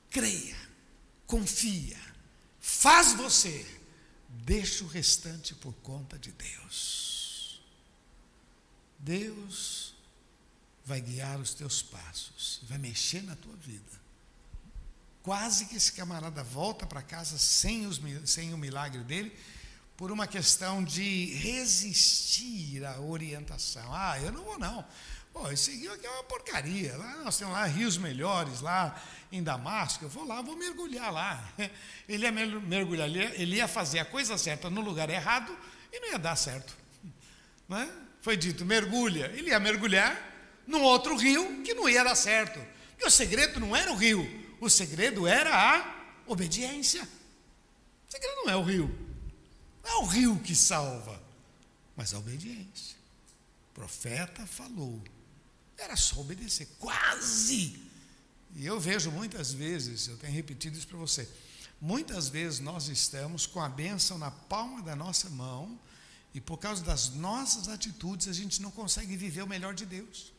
[0.09, 0.57] Creia,
[1.27, 1.99] confia,
[2.61, 3.84] faz você
[4.43, 7.63] Deixa o restante por conta de Deus.
[8.99, 9.95] Deus
[10.85, 14.05] vai guiar os teus passos, vai mexer na tua vida.
[15.23, 19.35] Quase que esse camarada volta para casa sem, os, sem o milagre dele,
[19.97, 23.95] por uma questão de resistir à orientação.
[23.95, 24.85] Ah, eu não vou não.
[25.35, 26.97] Pô, esse rio aqui é uma porcaria.
[26.97, 30.05] Lá, nós temos lá rios melhores, lá em Damasco.
[30.05, 31.53] Eu vou lá, vou mergulhar lá.
[32.09, 35.55] Ele ia mergulhar, ele ia fazer a coisa certa no lugar errado
[35.93, 36.77] e não ia dar certo.
[37.69, 37.89] Não é?
[38.21, 39.27] Foi dito, mergulha.
[39.35, 40.17] Ele ia mergulhar
[40.67, 42.61] num outro rio que não ia dar certo.
[42.91, 44.27] Porque o segredo não era o rio,
[44.61, 47.03] o segredo era a obediência.
[47.03, 48.99] O segredo não é o rio.
[49.83, 51.21] Não é o rio que salva,
[51.97, 52.97] mas a obediência.
[53.71, 55.03] O profeta falou,
[55.77, 57.83] era só obedecer, quase.
[58.55, 61.29] E eu vejo muitas vezes, eu tenho repetido isso para você,
[61.81, 65.79] muitas vezes nós estamos com a bênção na palma da nossa mão
[66.33, 70.33] e por causa das nossas atitudes a gente não consegue viver o melhor de Deus.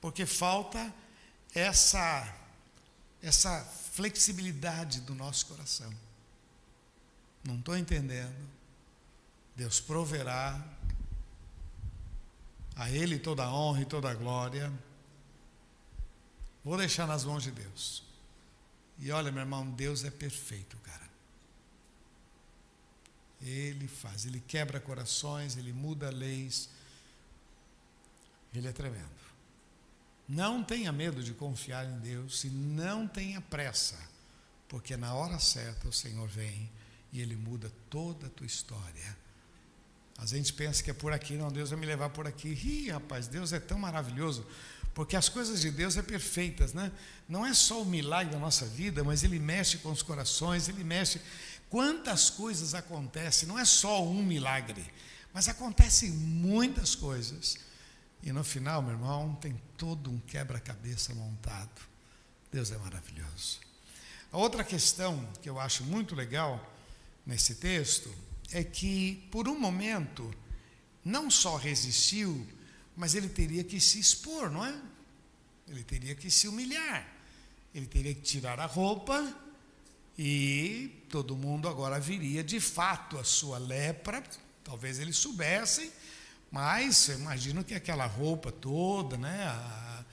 [0.00, 0.94] Porque falta
[1.54, 2.32] essa
[3.22, 5.92] essa flexibilidade do nosso coração.
[7.42, 8.36] Não estou entendendo.
[9.56, 10.62] Deus proverá,
[12.76, 14.70] a Ele toda a honra e toda a glória.
[16.62, 18.04] Vou deixar nas mãos de Deus.
[18.98, 21.06] E olha, meu irmão, Deus é perfeito, cara.
[23.40, 26.68] Ele faz, ele quebra corações, ele muda leis.
[28.54, 29.26] Ele é tremendo.
[30.28, 33.98] Não tenha medo de confiar em Deus e não tenha pressa,
[34.68, 36.70] porque na hora certa o Senhor vem
[37.12, 39.16] e ele muda toda a tua história.
[40.18, 42.48] A gente pensa que é por aqui, não, Deus vai me levar por aqui.
[42.48, 44.46] Ih, rapaz, Deus é tão maravilhoso,
[44.94, 46.90] porque as coisas de Deus é perfeitas, né?
[47.28, 50.82] Não é só o milagre da nossa vida, mas ele mexe com os corações, ele
[50.82, 51.20] mexe.
[51.68, 54.90] Quantas coisas acontecem, não é só um milagre,
[55.34, 57.58] mas acontecem muitas coisas.
[58.22, 61.82] E no final, meu irmão, tem todo um quebra-cabeça montado.
[62.50, 63.60] Deus é maravilhoso.
[64.32, 66.74] A outra questão que eu acho muito legal
[67.26, 68.12] nesse texto
[68.52, 70.32] é que, por um momento,
[71.04, 72.46] não só resistiu,
[72.96, 74.74] mas ele teria que se expor, não é?
[75.68, 77.06] Ele teria que se humilhar,
[77.74, 79.34] ele teria que tirar a roupa
[80.18, 84.22] e todo mundo agora viria de fato a sua lepra.
[84.64, 85.92] Talvez eles soubessem,
[86.50, 89.44] mas eu imagino que aquela roupa toda, né?
[89.44, 90.04] A,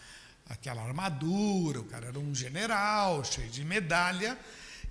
[0.47, 4.37] aquela armadura, o cara era um general, cheio de medalha,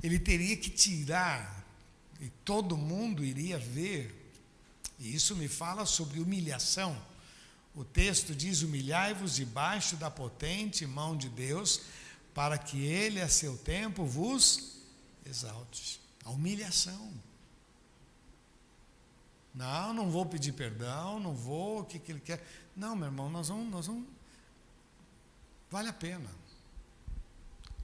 [0.02, 1.61] ele teria que tirar
[2.22, 4.32] e todo mundo iria ver.
[4.96, 6.96] E isso me fala sobre humilhação.
[7.74, 11.80] O texto diz: Humilhai-vos debaixo da potente mão de Deus,
[12.32, 14.76] para que Ele a seu tempo vos
[15.26, 16.00] exalte.
[16.24, 17.12] A humilhação.
[19.52, 22.42] Não, não vou pedir perdão, não vou, o que, que ele quer.
[22.76, 24.06] Não, meu irmão, nós vamos, nós vamos.
[25.68, 26.30] Vale a pena.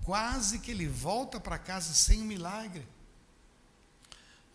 [0.05, 2.87] Quase que ele volta para casa sem um milagre.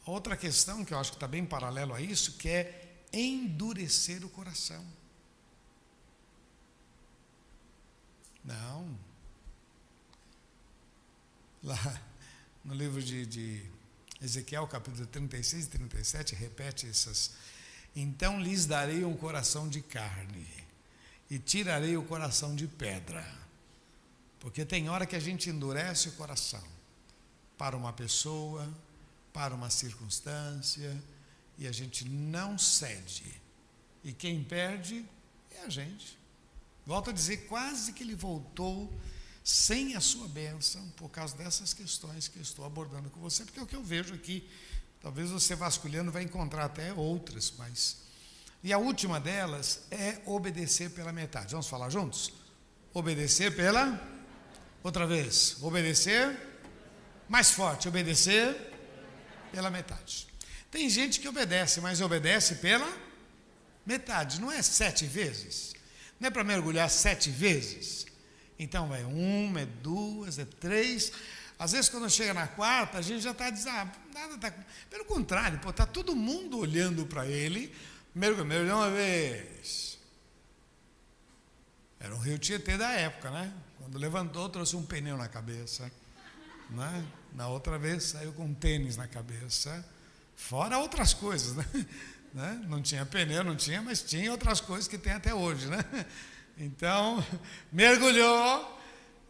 [0.06, 4.30] Outra questão que eu acho que está bem paralelo a isso, que é endurecer o
[4.30, 4.84] coração.
[8.44, 8.98] Não.
[11.64, 12.02] Lá
[12.64, 13.66] no livro de, de
[14.22, 17.32] Ezequiel, capítulo 36 e 37, repete essas.
[17.96, 20.48] Então lhes darei um coração de carne
[21.30, 23.26] e tirarei o coração de pedra.
[24.40, 26.64] Porque tem hora que a gente endurece o coração
[27.58, 28.68] para uma pessoa,
[29.34, 31.04] para uma circunstância,
[31.58, 33.42] e a gente não cede.
[34.04, 35.04] E quem perde
[35.52, 36.18] é a gente.
[36.86, 38.94] Volto a dizer, quase que ele voltou
[39.44, 43.60] sem a sua bênção por causa dessas questões que eu estou abordando com você, porque
[43.60, 44.48] é o que eu vejo aqui.
[45.02, 47.98] Talvez você vasculhando vai encontrar até outras, mas.
[48.64, 51.52] E a última delas é obedecer pela metade.
[51.52, 52.32] Vamos falar juntos?
[52.94, 54.02] Obedecer pela.
[54.82, 55.58] Outra vez.
[55.62, 56.38] Obedecer.
[57.28, 57.90] Mais forte.
[57.90, 58.73] Obedecer
[59.54, 60.28] pela metade.
[60.72, 62.92] Tem gente que obedece, mas obedece pela
[63.86, 64.42] metade.
[64.42, 65.76] Não é sete vezes.
[66.20, 68.08] Não é para mergulhar sete vezes.
[68.58, 71.12] Então é uma, é duas, é três.
[71.60, 73.92] Às vezes, quando chega na quarta, a gente já está dizendo,
[74.34, 74.52] está.
[74.90, 77.74] Pelo contrário, está todo mundo olhando para ele,
[78.16, 80.00] mergulhou uma vez.
[82.00, 83.54] Era o rio Tietê da época, né?
[83.78, 85.90] Quando levantou, trouxe um pneu na cabeça.
[86.74, 87.06] Né?
[87.34, 89.86] Na outra vez, saiu com um tênis na cabeça.
[90.36, 91.66] Fora outras coisas, né?
[92.34, 92.66] né?
[92.68, 95.84] Não tinha pneu, não tinha, mas tinha outras coisas que tem até hoje, né?
[96.58, 97.26] Então,
[97.72, 98.80] mergulhou,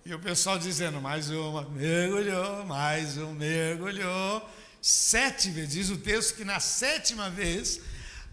[0.06, 4.50] e o pessoal dizendo, mais uma, mergulhou, mais um, mergulhou.
[4.82, 7.80] Sete vezes, diz o texto que na sétima vez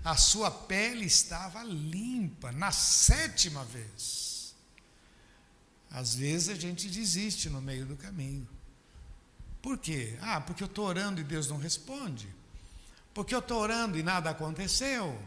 [0.05, 4.55] a sua pele estava limpa, na sétima vez.
[5.91, 8.49] Às vezes a gente desiste no meio do caminho.
[9.63, 10.17] Por quê?
[10.21, 12.29] Ah, porque eu estou orando e Deus não responde.
[13.13, 15.21] Porque eu estou orando e nada aconteceu.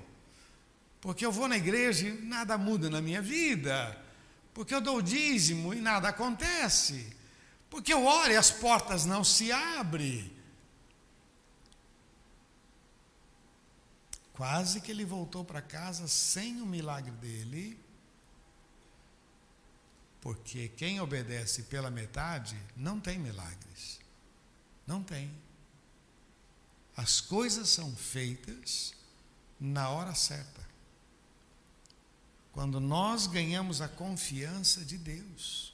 [1.00, 4.00] Porque eu vou na igreja e nada muda na minha vida.
[4.54, 7.16] Porque eu dou dízimo e nada acontece.
[7.70, 10.32] Porque eu oro e as portas não se abrem.
[14.34, 17.80] Quase que ele voltou para casa sem o milagre dele.
[20.22, 24.03] Porque quem obedece pela metade não tem milagres.
[24.86, 25.32] Não tem.
[26.96, 28.94] As coisas são feitas
[29.60, 30.64] na hora certa
[32.54, 35.74] quando nós ganhamos a confiança de Deus.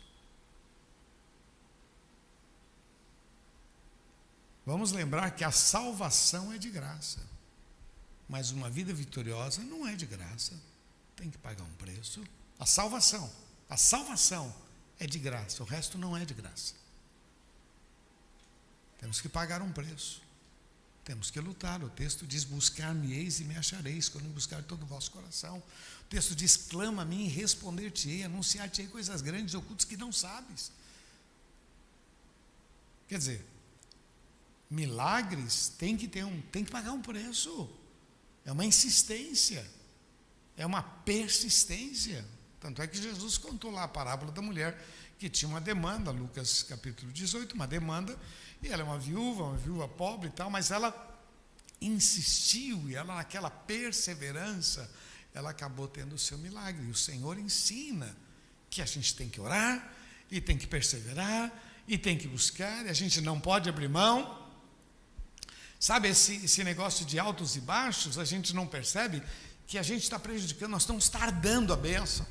[4.65, 7.19] Vamos lembrar que a salvação é de graça,
[8.29, 10.53] mas uma vida vitoriosa não é de graça,
[11.17, 12.23] tem que pagar um preço.
[12.57, 13.29] A salvação,
[13.69, 14.53] a salvação
[14.99, 16.75] é de graça, o resto não é de graça.
[18.99, 20.21] Temos que pagar um preço.
[21.03, 21.83] Temos que lutar.
[21.83, 25.57] O texto diz: Buscar-me-eis e me achareis, quando me buscar todo o vosso coração.
[25.57, 30.11] O texto diz: Clama a mim e responder-te-ei, anunciar-te-ei coisas grandes e ocultas que não
[30.11, 30.71] sabes.
[33.07, 33.45] Quer dizer,
[34.69, 37.67] milagres tem que ter um, tem que pagar um preço.
[38.45, 39.65] É uma insistência,
[40.55, 42.25] é uma persistência.
[42.59, 44.79] Tanto é que Jesus contou lá a parábola da mulher
[45.19, 48.17] que tinha uma demanda, Lucas capítulo 18, uma demanda,
[48.63, 50.95] e ela é uma viúva, uma viúva pobre e tal, mas ela
[51.81, 54.89] insistiu e ela, naquela perseverança,
[55.33, 56.85] ela acabou tendo o seu milagre.
[56.85, 58.15] E o Senhor ensina
[58.69, 59.93] que a gente tem que orar,
[60.31, 61.51] e tem que perseverar,
[61.85, 64.47] e tem que buscar, e a gente não pode abrir mão.
[65.77, 69.21] Sabe, esse, esse negócio de altos e baixos, a gente não percebe
[69.67, 72.25] que a gente está prejudicando, nós estamos tardando a bênção.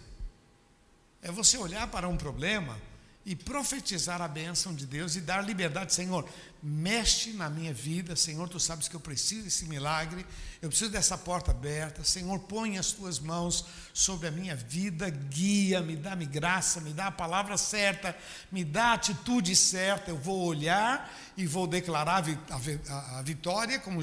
[1.22, 2.78] É você olhar para um problema
[3.26, 6.26] e profetizar a bênção de Deus e dar liberdade, Senhor,
[6.62, 10.24] mexe na minha vida, Senhor, tu sabes que eu preciso desse milagre,
[10.62, 15.94] eu preciso dessa porta aberta, Senhor, põe as tuas mãos sobre a minha vida, guia-me,
[15.94, 18.16] dá-me graça, me dá a palavra certa,
[18.50, 24.02] me dá a atitude certa, eu vou olhar e vou declarar a vitória, como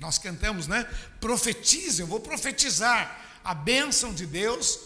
[0.00, 0.84] nós cantamos, né?
[1.20, 4.78] Profetiza, eu vou profetizar a bênção de Deus,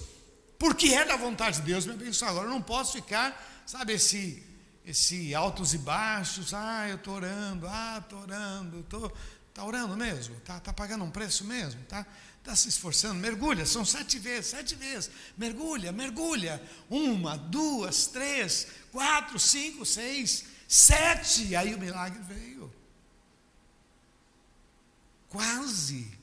[0.58, 2.30] porque é da vontade de Deus me abençoar.
[2.30, 3.36] Agora eu não posso ficar
[3.66, 4.40] Sabe esse,
[4.84, 6.54] esse altos e baixos?
[6.54, 9.16] Ah, eu estou orando, ah, estou orando, estou.
[9.48, 10.36] Está orando mesmo?
[10.36, 11.80] Está tá pagando um preço mesmo?
[11.80, 12.06] Está
[12.44, 13.14] tá se esforçando?
[13.14, 15.10] Mergulha, são sete vezes, sete vezes.
[15.36, 16.62] Mergulha, mergulha.
[16.88, 21.56] Uma, duas, três, quatro, cinco, seis, sete.
[21.56, 22.72] Aí o milagre veio.
[25.28, 26.15] Quase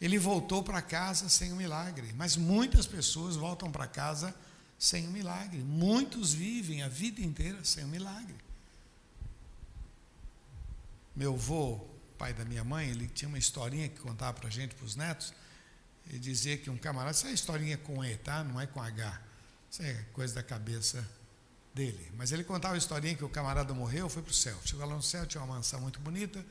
[0.00, 2.12] ele voltou para casa sem o milagre.
[2.16, 4.34] Mas muitas pessoas voltam para casa
[4.78, 5.58] sem o milagre.
[5.58, 8.34] Muitos vivem a vida inteira sem o milagre.
[11.14, 11.78] Meu avô,
[12.16, 14.96] pai da minha mãe, ele tinha uma historinha que contava para a gente, para os
[14.96, 15.34] netos.
[16.08, 18.42] Ele dizia que um camarada, essa é historinha com E, tá?
[18.42, 19.20] Não é com H.
[19.70, 21.06] Isso é coisa da cabeça
[21.74, 22.10] dele.
[22.16, 24.58] Mas ele contava a historinha que o camarada morreu, foi para o céu.
[24.64, 26.44] Chegou lá no céu, tinha uma mansão muito bonita.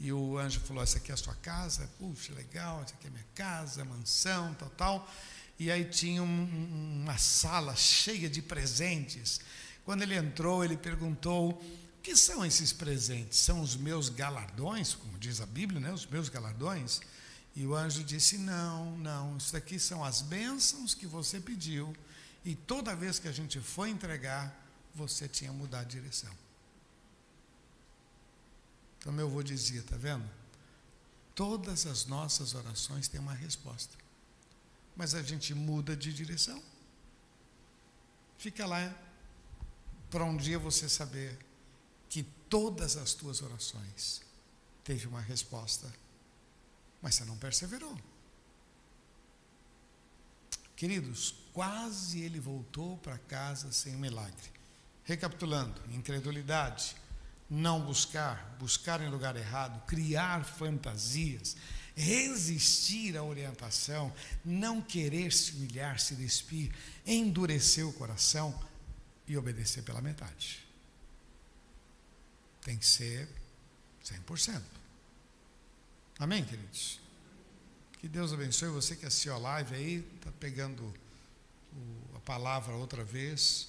[0.00, 3.10] E o anjo falou: Essa aqui é a sua casa, puxa, legal, essa aqui é
[3.10, 5.10] minha casa, mansão, tal, tal.
[5.58, 9.40] E aí tinha um, uma sala cheia de presentes.
[9.84, 13.38] Quando ele entrou, ele perguntou: O que são esses presentes?
[13.38, 15.92] São os meus galardões, como diz a Bíblia, né?
[15.92, 17.00] Os meus galardões?
[17.56, 21.92] E o anjo disse: Não, não, isso aqui são as bênçãos que você pediu.
[22.44, 26.47] E toda vez que a gente foi entregar, você tinha mudado de direção.
[28.98, 30.28] Então, meu avô dizia: Está vendo?
[31.34, 33.96] Todas as nossas orações têm uma resposta.
[34.96, 36.60] Mas a gente muda de direção.
[38.36, 38.94] Fica lá
[40.10, 41.38] para um dia você saber
[42.08, 44.22] que todas as tuas orações
[44.82, 45.92] teve uma resposta
[47.00, 47.96] mas você não perseverou.
[50.76, 54.52] Queridos, quase ele voltou para casa sem milagre.
[55.04, 56.96] Recapitulando: incredulidade,
[57.48, 61.56] não buscar, buscar em lugar errado, criar fantasias,
[61.94, 64.12] resistir à orientação,
[64.44, 66.72] não querer se humilhar, se despir,
[67.06, 68.58] endurecer o coração
[69.26, 70.66] e obedecer pela metade.
[72.62, 73.28] Tem que ser
[74.04, 74.62] 100%.
[76.18, 77.00] Amém, queridos?
[78.00, 80.84] Que Deus abençoe você que assistiu a live aí, está pegando
[81.72, 83.68] o, a palavra outra vez,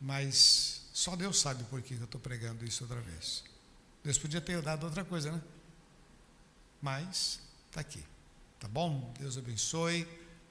[0.00, 3.42] mas só Deus sabe por que eu estou pregando isso outra vez.
[4.04, 5.42] Deus podia ter dado outra coisa, né?
[6.80, 8.00] Mas está aqui,
[8.60, 9.12] tá bom?
[9.18, 10.06] Deus abençoe.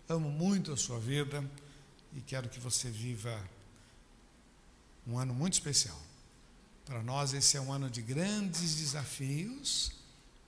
[0.09, 1.49] Amo muito a sua vida
[2.13, 3.41] e quero que você viva
[5.07, 5.99] um ano muito especial.
[6.83, 9.93] Para nós, esse é um ano de grandes desafios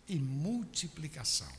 [0.09, 1.51] e multiplicação.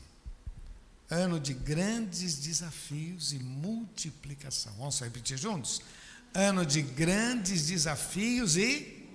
[1.09, 4.73] Ano de grandes desafios e multiplicação.
[4.73, 5.81] Vamos repetir juntos?
[6.37, 9.09] Ano de grandes desafios e.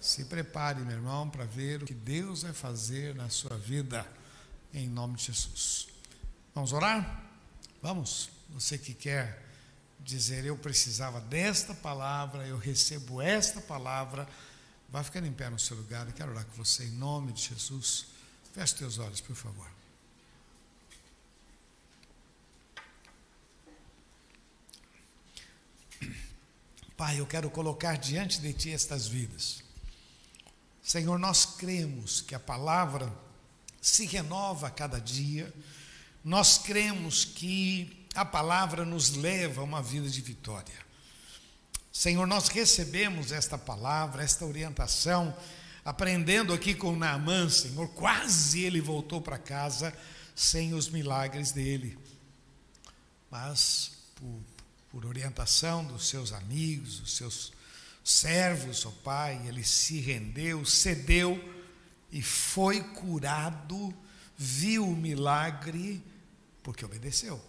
[0.00, 4.06] Se prepare, meu irmão, para ver o que Deus vai fazer na sua vida,
[4.72, 5.88] em nome de Jesus.
[6.54, 7.20] Vamos orar?
[7.82, 8.30] Vamos?
[8.50, 9.42] Você que quer
[9.98, 14.28] dizer, eu precisava desta palavra, eu recebo esta palavra,
[14.88, 16.06] vai ficar em pé no seu lugar.
[16.06, 18.06] Eu quero orar com você em nome de Jesus.
[18.52, 19.73] Feche teus olhos, por favor.
[26.96, 29.62] Pai, eu quero colocar diante de Ti estas vidas.
[30.82, 33.12] Senhor, nós cremos que a palavra
[33.80, 35.52] se renova a cada dia,
[36.22, 40.84] nós cremos que a palavra nos leva a uma vida de vitória.
[41.92, 45.34] Senhor, nós recebemos esta palavra, esta orientação
[45.84, 49.92] aprendendo aqui com Naamã, Senhor, quase ele voltou para casa
[50.34, 51.98] sem os milagres dele.
[53.30, 54.40] Mas, por,
[54.94, 57.52] por orientação dos seus amigos, dos seus
[58.04, 61.36] servos, ó oh Pai, ele se rendeu, cedeu
[62.12, 63.92] e foi curado,
[64.38, 66.00] viu o milagre,
[66.62, 67.42] porque obedeceu.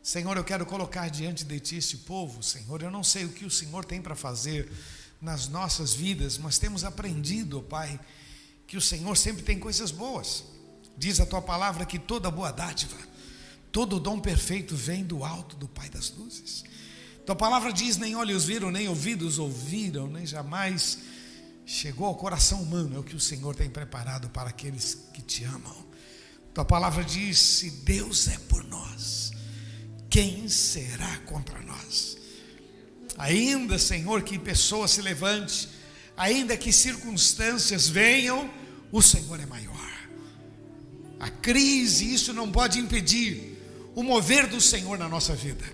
[0.00, 2.80] Senhor, eu quero colocar diante de Ti esse povo, Senhor.
[2.80, 4.70] Eu não sei o que o Senhor tem para fazer
[5.20, 7.98] nas nossas vidas, mas temos aprendido, oh Pai,
[8.68, 10.44] que o Senhor sempre tem coisas boas.
[10.96, 12.96] Diz a tua palavra que toda boa dádiva,
[13.72, 16.62] todo dom perfeito vem do alto do Pai das luzes.
[17.24, 20.98] Tua palavra diz: nem olhos viram, nem ouvidos ouviram, nem jamais
[21.64, 25.44] chegou ao coração humano, é o que o Senhor tem preparado para aqueles que te
[25.44, 25.74] amam.
[26.52, 29.32] Tua palavra diz: se Deus é por nós,
[30.10, 32.18] quem será contra nós?
[33.16, 35.68] Ainda, Senhor, que pessoas se levante,
[36.16, 38.50] ainda que circunstâncias venham,
[38.90, 39.72] o Senhor é maior.
[41.20, 43.51] A crise, isso não pode impedir
[43.94, 45.64] o mover do Senhor na nossa vida.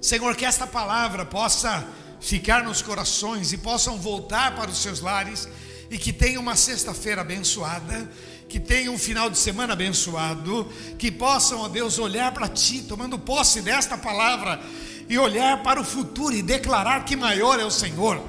[0.00, 1.86] Senhor, que esta palavra possa
[2.20, 5.48] ficar nos corações e possam voltar para os seus lares
[5.90, 8.10] e que tenha uma sexta-feira abençoada,
[8.48, 13.18] que tenha um final de semana abençoado, que possam, ó Deus, olhar para Ti, tomando
[13.18, 14.60] posse desta palavra
[15.08, 18.22] e olhar para o futuro e declarar que maior é o Senhor.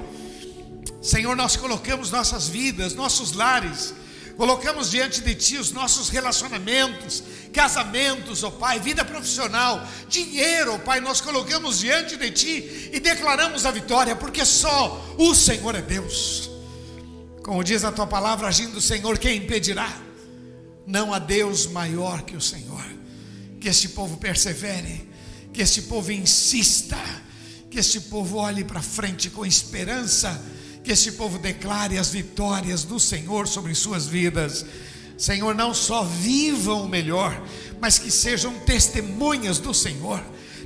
[1.00, 3.94] Senhor, nós colocamos nossas vidas, nossos lares,
[4.36, 7.22] colocamos diante de Ti os nossos relacionamentos,
[7.52, 13.66] casamentos, ó Pai, vida profissional, dinheiro, ó Pai, nós colocamos diante de Ti e declaramos
[13.66, 16.50] a vitória, porque só o Senhor é Deus.
[17.42, 19.92] Como diz a Tua palavra, agindo o Senhor, quem impedirá?
[20.86, 22.84] Não há Deus maior que o Senhor.
[23.60, 25.08] Que este povo persevere,
[25.52, 26.98] que este povo insista,
[27.70, 30.42] que este povo olhe para frente com esperança,
[30.82, 34.64] que este povo declare as vitórias do Senhor sobre suas vidas.
[35.22, 37.40] Senhor, não só vivam melhor,
[37.80, 40.20] mas que sejam testemunhas do Senhor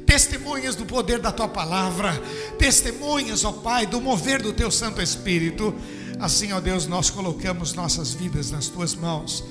[0.06, 2.12] testemunhas do poder da tua palavra,
[2.60, 5.74] testemunhas, ó Pai, do mover do teu Santo Espírito.
[6.20, 9.42] Assim, ó Deus, nós colocamos nossas vidas nas tuas mãos.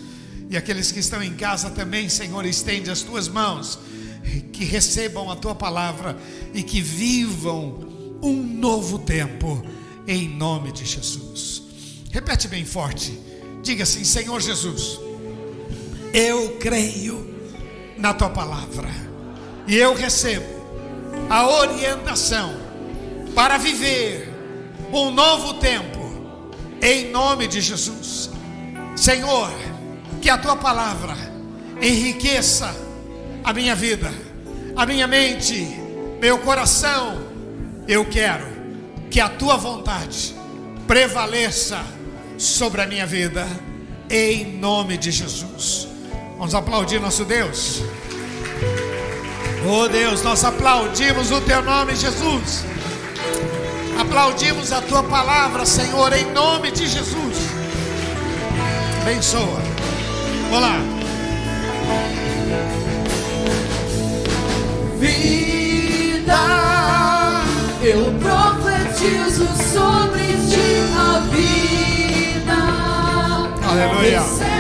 [0.50, 3.78] E aqueles que estão em casa também, Senhor, estende as tuas mãos,
[4.54, 6.18] que recebam a tua palavra
[6.54, 9.62] e que vivam um novo tempo,
[10.08, 11.64] em nome de Jesus.
[12.12, 13.20] Repete bem forte,
[13.66, 15.00] diga assim: Senhor Jesus,
[16.14, 17.36] eu creio
[17.98, 18.88] na tua palavra
[19.68, 20.46] e eu recebo
[21.30, 22.56] a orientação
[23.34, 24.32] para viver
[24.94, 26.00] um novo tempo,
[26.82, 28.30] em nome de Jesus.
[28.96, 29.52] Senhor,
[30.22, 31.16] que a tua palavra
[31.82, 32.74] enriqueça
[33.44, 34.14] a minha vida,
[34.76, 35.68] a minha mente,
[36.22, 37.26] meu coração.
[37.88, 38.46] Eu quero
[39.10, 40.36] que a tua vontade
[40.88, 41.95] prevaleça
[42.38, 43.48] sobre a minha vida,
[44.10, 45.88] em nome de Jesus.
[46.38, 47.82] Vamos aplaudir nosso Deus.
[49.68, 52.66] Oh Deus, nós aplaudimos o teu nome, Jesus.
[54.00, 57.38] Aplaudimos a tua palavra, Senhor, em nome de Jesus.
[59.02, 59.62] Abençoa.
[60.52, 60.78] Olá.
[65.00, 66.36] Vida,
[67.82, 71.95] eu profetizo sobre ti a vida.
[73.86, 74.55] Aleluia.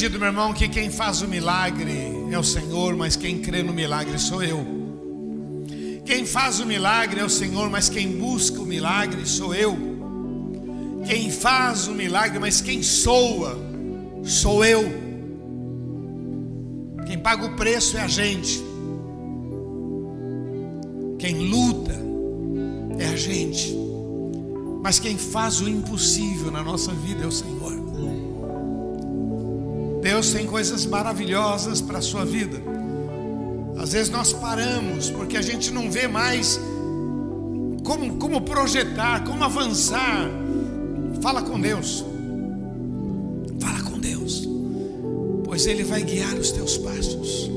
[0.00, 2.09] Aprendido, meu irmão, que quem faz o milagre
[2.40, 4.64] é o Senhor, mas quem crê no milagre sou eu.
[6.06, 9.76] Quem faz o milagre é o Senhor, mas quem busca o milagre sou eu.
[11.06, 13.58] Quem faz o milagre, mas quem soa
[14.24, 14.82] sou eu.
[17.06, 18.62] Quem paga o preço é a gente.
[21.18, 21.94] Quem luta
[22.98, 23.76] é a gente.
[24.82, 27.79] Mas quem faz o impossível na nossa vida é o Senhor.
[30.02, 32.60] Deus tem coisas maravilhosas para a sua vida.
[33.76, 36.60] Às vezes nós paramos porque a gente não vê mais
[37.84, 40.28] como, como projetar, como avançar.
[41.20, 42.04] Fala com Deus.
[43.58, 44.48] Fala com Deus.
[45.44, 47.50] Pois Ele vai guiar os teus passos.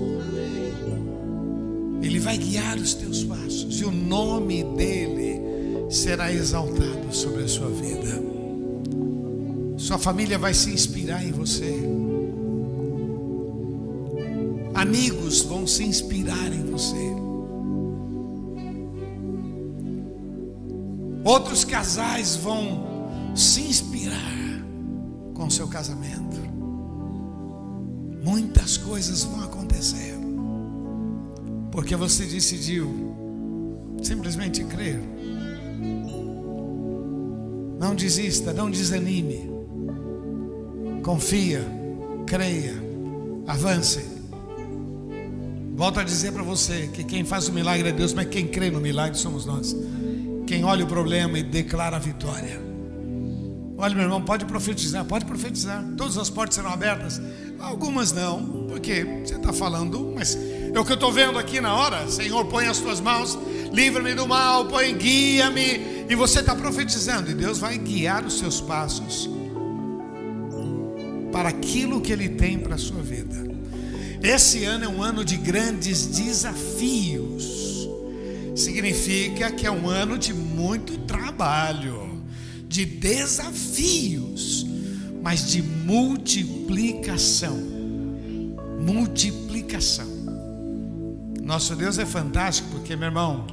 [2.02, 3.80] Ele vai guiar os teus passos.
[3.80, 5.42] E o nome dEle
[5.90, 8.22] será exaltado sobre a sua vida.
[9.78, 12.03] Sua família vai se inspirar em você.
[14.84, 16.98] Amigos vão se inspirar em você.
[21.24, 24.36] Outros casais vão se inspirar
[25.34, 26.38] com seu casamento.
[28.26, 30.16] Muitas coisas vão acontecer.
[31.72, 33.16] Porque você decidiu
[34.04, 35.00] simplesmente crer.
[37.80, 39.50] Não desista, não desanime.
[41.02, 41.66] Confia,
[42.28, 42.76] creia,
[43.48, 44.13] avance.
[45.76, 48.70] Volto a dizer para você que quem faz o milagre é Deus, mas quem crê
[48.70, 49.76] no milagre somos nós.
[50.46, 52.62] Quem olha o problema e declara a vitória.
[53.76, 55.84] Olha, meu irmão, pode profetizar, pode profetizar.
[55.98, 57.20] Todas as portas serão abertas.
[57.60, 60.38] Algumas não, porque você está falando, mas
[60.74, 62.08] é o que eu estou vendo aqui na hora.
[62.08, 63.38] Senhor, põe as tuas mãos,
[63.72, 66.06] livra-me do mal, põe, guia-me.
[66.08, 69.30] E você está profetizando, e Deus vai guiar os seus passos
[71.32, 73.53] para aquilo que Ele tem para a sua vida.
[74.24, 77.90] Esse ano é um ano de grandes desafios.
[78.56, 82.24] Significa que é um ano de muito trabalho,
[82.66, 84.66] de desafios,
[85.22, 87.58] mas de multiplicação.
[88.80, 90.08] Multiplicação.
[91.42, 93.46] Nosso Deus é fantástico porque, meu irmão,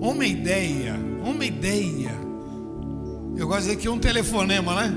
[0.00, 2.12] uma ideia, uma ideia.
[3.36, 4.94] Eu gosto de dizer que um telefonema, né?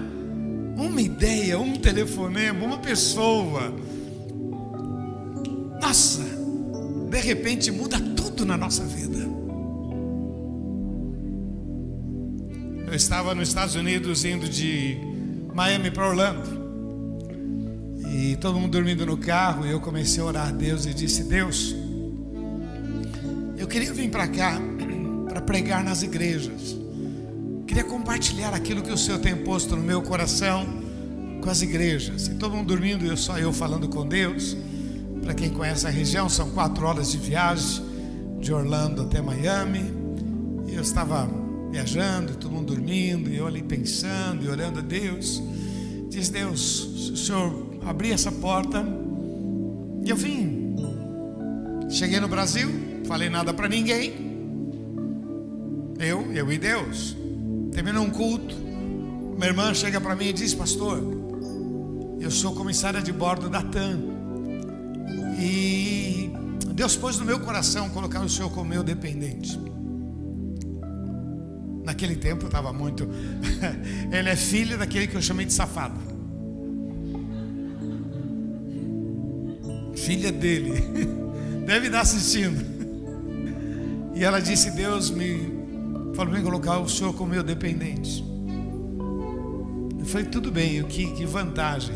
[0.77, 3.73] Uma ideia, um telefonema, uma pessoa.
[5.81, 6.23] Nossa,
[7.09, 9.17] de repente muda tudo na nossa vida.
[12.87, 14.97] Eu estava nos Estados Unidos indo de
[15.53, 16.59] Miami para Orlando.
[18.11, 21.23] E todo mundo dormindo no carro, e eu comecei a orar a Deus e disse:
[21.23, 21.75] Deus,
[23.57, 24.59] eu queria vir para cá
[25.29, 26.75] para pregar nas igrejas.
[27.67, 30.65] Queria compartilhar aquilo que o Senhor tem posto no meu coração
[31.41, 32.27] com as igrejas.
[32.27, 34.57] E todo mundo dormindo, e só eu falando com Deus.
[35.23, 37.83] Para quem conhece a região, são quatro horas de viagem
[38.39, 39.93] de Orlando até Miami.
[40.67, 41.29] E eu estava
[41.71, 45.41] viajando, todo mundo dormindo, e eu ali pensando e orando a Deus.
[46.09, 48.83] Diz Deus, se o Senhor abrir essa porta,
[50.03, 50.75] e eu vim.
[51.89, 52.69] Cheguei no Brasil,
[53.05, 54.29] falei nada para ninguém.
[55.99, 57.15] Eu, eu e Deus.
[57.71, 58.55] Terminou um culto.
[59.35, 61.01] Minha irmã chega para mim e diz: Pastor,
[62.19, 64.18] eu sou comissária de bordo da TAM.
[65.39, 66.31] E
[66.73, 69.59] Deus pôs no meu coração colocar o Senhor como meu dependente.
[71.83, 73.09] Naquele tempo eu estava muito.
[74.11, 75.99] Ele é filho daquele que eu chamei de safado.
[79.95, 80.73] Filha dele.
[81.65, 82.63] Deve estar assistindo.
[84.15, 85.51] E ela disse: Deus me
[86.15, 88.23] falou para colocar o Senhor como meu dependente.
[89.97, 91.95] Eu falei: tudo bem, que, que vantagem.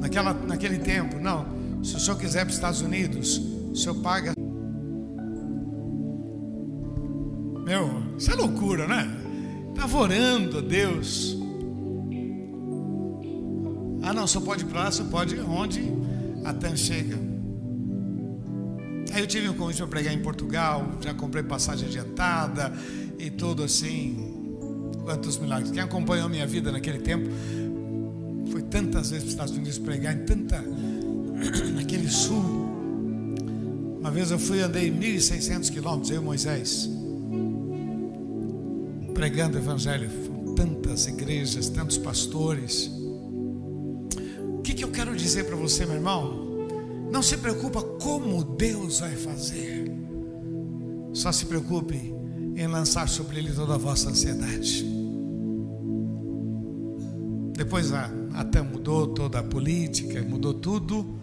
[0.00, 1.51] Naquela, naquele tempo, não.
[1.82, 3.38] Se o senhor quiser para os Estados Unidos,
[3.72, 4.32] o senhor paga.
[7.64, 9.08] Meu, isso é loucura, né?
[9.70, 11.36] Estava orando a Deus.
[14.02, 15.82] Ah, não, só pode ir para lá, só pode ir onde
[16.44, 17.16] a TAM chega.
[19.12, 22.72] Aí eu tive um convite para pregar em Portugal, já comprei passagem adiantada
[23.18, 24.30] e tudo assim.
[25.04, 25.72] Quantos milagres.
[25.72, 27.28] Quem acompanhou minha vida naquele tempo
[28.50, 30.64] foi tantas vezes para os Estados Unidos pregar, em tanta.
[31.74, 32.42] naquele sul.
[34.00, 36.90] Uma vez eu fui andei 1.600 quilômetros, eu e Moisés,
[39.14, 40.10] pregando o Evangelho.
[40.56, 42.90] Tantas igrejas, tantos pastores.
[44.58, 46.52] O que, que eu quero dizer para você, meu irmão?
[47.10, 49.90] Não se preocupa como Deus vai fazer.
[51.12, 52.14] Só se preocupe
[52.56, 54.84] em lançar sobre ele toda a vossa ansiedade.
[57.56, 61.21] Depois a, até mudou toda a política, mudou tudo.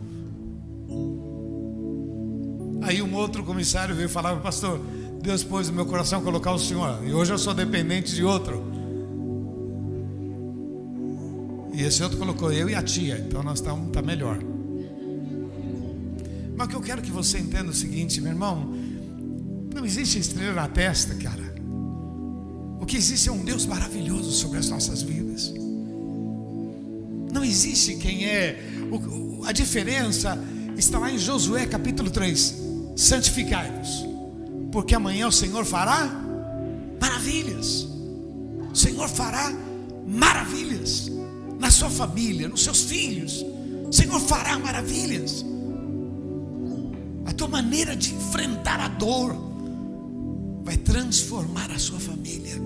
[2.82, 4.80] Aí um outro comissário veio falar, pastor,
[5.22, 8.64] Deus pôs no meu coração colocar o senhor, e hoje eu sou dependente de outro.
[11.74, 14.40] E esse outro colocou eu e a tia, então nós estamos tá melhor.
[16.58, 18.74] Mas o que eu quero que você entenda é o seguinte, meu irmão,
[19.74, 21.56] não existe estrela na testa, cara.
[22.82, 25.54] O que existe é um Deus maravilhoso sobre as nossas vidas.
[27.32, 28.60] Não existe quem é.
[28.92, 30.38] O, a diferença
[30.80, 32.56] está lá em Josué capítulo 3.
[32.96, 34.06] Santificai-vos,
[34.72, 36.10] porque amanhã o Senhor fará
[37.00, 37.88] maravilhas.
[38.72, 39.54] O Senhor fará
[40.08, 41.12] maravilhas
[41.60, 43.46] na sua família, nos seus filhos.
[43.88, 45.46] O Senhor fará maravilhas.
[47.26, 49.36] A tua maneira de enfrentar a dor
[50.64, 52.58] vai transformar a sua família.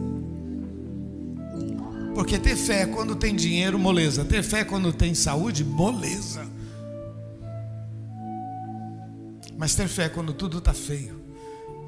[2.13, 4.23] Porque ter fé quando tem dinheiro, moleza.
[4.23, 6.52] Ter fé quando tem saúde, moleza.
[9.63, 11.23] Mas ter fé quando tudo está feio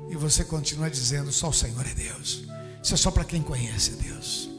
[0.09, 2.45] e você continua dizendo: só o Senhor é Deus.
[2.81, 4.49] Isso é só para quem conhece Deus.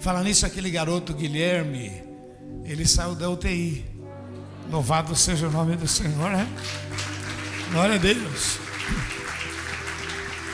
[0.00, 1.90] Fala nisso, aquele garoto Guilherme,
[2.62, 3.86] ele saiu da UTI.
[4.70, 6.46] Louvado seja o nome do Senhor, né?
[7.72, 8.58] Glória a Deus.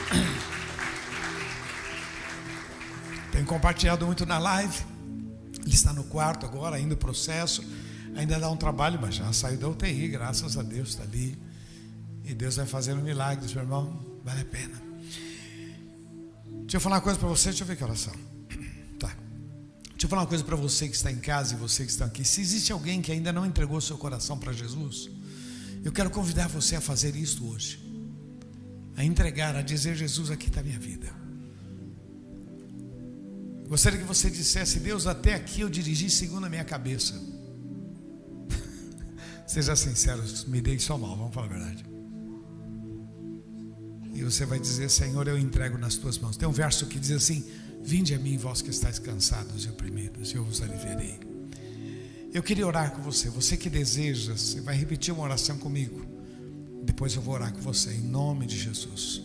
[3.33, 4.85] Tenho compartilhado muito na live.
[5.65, 7.61] Ele está no quarto agora, ainda o processo.
[8.15, 11.45] Ainda dá um trabalho, mas já saiu da UTI, graças a Deus, está ali.
[12.27, 14.05] E Deus vai fazendo milagres, meu irmão.
[14.23, 14.81] Vale a pena.
[16.61, 18.13] Deixa eu falar uma coisa para você, deixa eu ver que oração.
[18.99, 19.15] Tá.
[19.91, 22.05] Deixa eu falar uma coisa para você que está em casa e você que está
[22.05, 22.25] aqui.
[22.25, 25.09] Se existe alguém que ainda não entregou seu coração para Jesus,
[25.85, 27.79] eu quero convidar você a fazer isso hoje.
[28.97, 31.07] A entregar, a dizer: Jesus, aqui está a minha vida.
[33.69, 37.13] Gostaria que você dissesse: Deus, até aqui eu dirigi segundo a minha cabeça.
[39.47, 41.86] Seja sincero, me dei só mal, vamos falar a verdade.
[44.17, 46.35] E você vai dizer: Senhor, eu entrego nas tuas mãos.
[46.35, 47.45] Tem um verso que diz assim:
[47.83, 51.19] Vinde a mim, vós que estáis cansados e oprimidos, eu vos aliviarei.
[52.33, 53.29] Eu queria orar com você.
[53.29, 56.03] Você que deseja, você vai repetir uma oração comigo.
[56.83, 59.21] Depois eu vou orar com você, em nome de Jesus.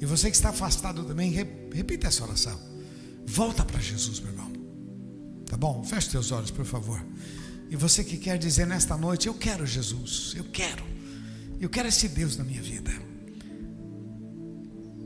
[0.00, 2.58] E você que está afastado também, repita essa oração.
[3.24, 4.52] Volta para Jesus, meu irmão.
[5.46, 5.84] Tá bom?
[5.84, 7.00] Feche teus olhos, por favor.
[7.70, 10.84] E você que quer dizer nesta noite: Eu quero Jesus, eu quero,
[11.60, 13.11] eu quero esse Deus na minha vida.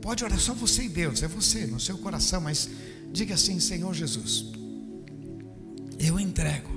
[0.07, 2.69] Pode orar só você e Deus, é você, no seu coração, mas
[3.11, 4.45] diga assim: Senhor Jesus,
[5.99, 6.69] eu entrego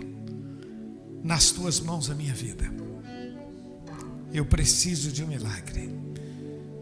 [1.23, 2.65] nas tuas mãos a minha vida.
[4.33, 5.89] Eu preciso de um milagre.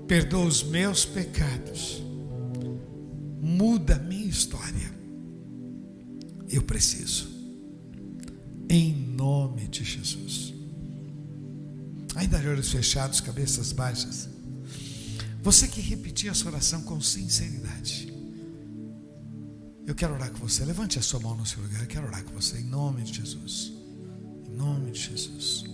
[0.07, 2.03] Perdoa os meus pecados.
[3.42, 4.90] Muda a minha história.
[6.49, 7.28] Eu preciso.
[8.70, 10.55] Em nome de Jesus.
[12.14, 14.38] Ainda olhos fechados, cabeças baixas.
[15.43, 18.12] Você que repetir essa oração com sinceridade.
[19.86, 20.64] Eu quero orar com você.
[20.64, 21.80] Levante a sua mão no seu lugar.
[21.80, 23.72] Eu quero orar com você em nome de Jesus.
[24.47, 25.64] Em nome de Jesus.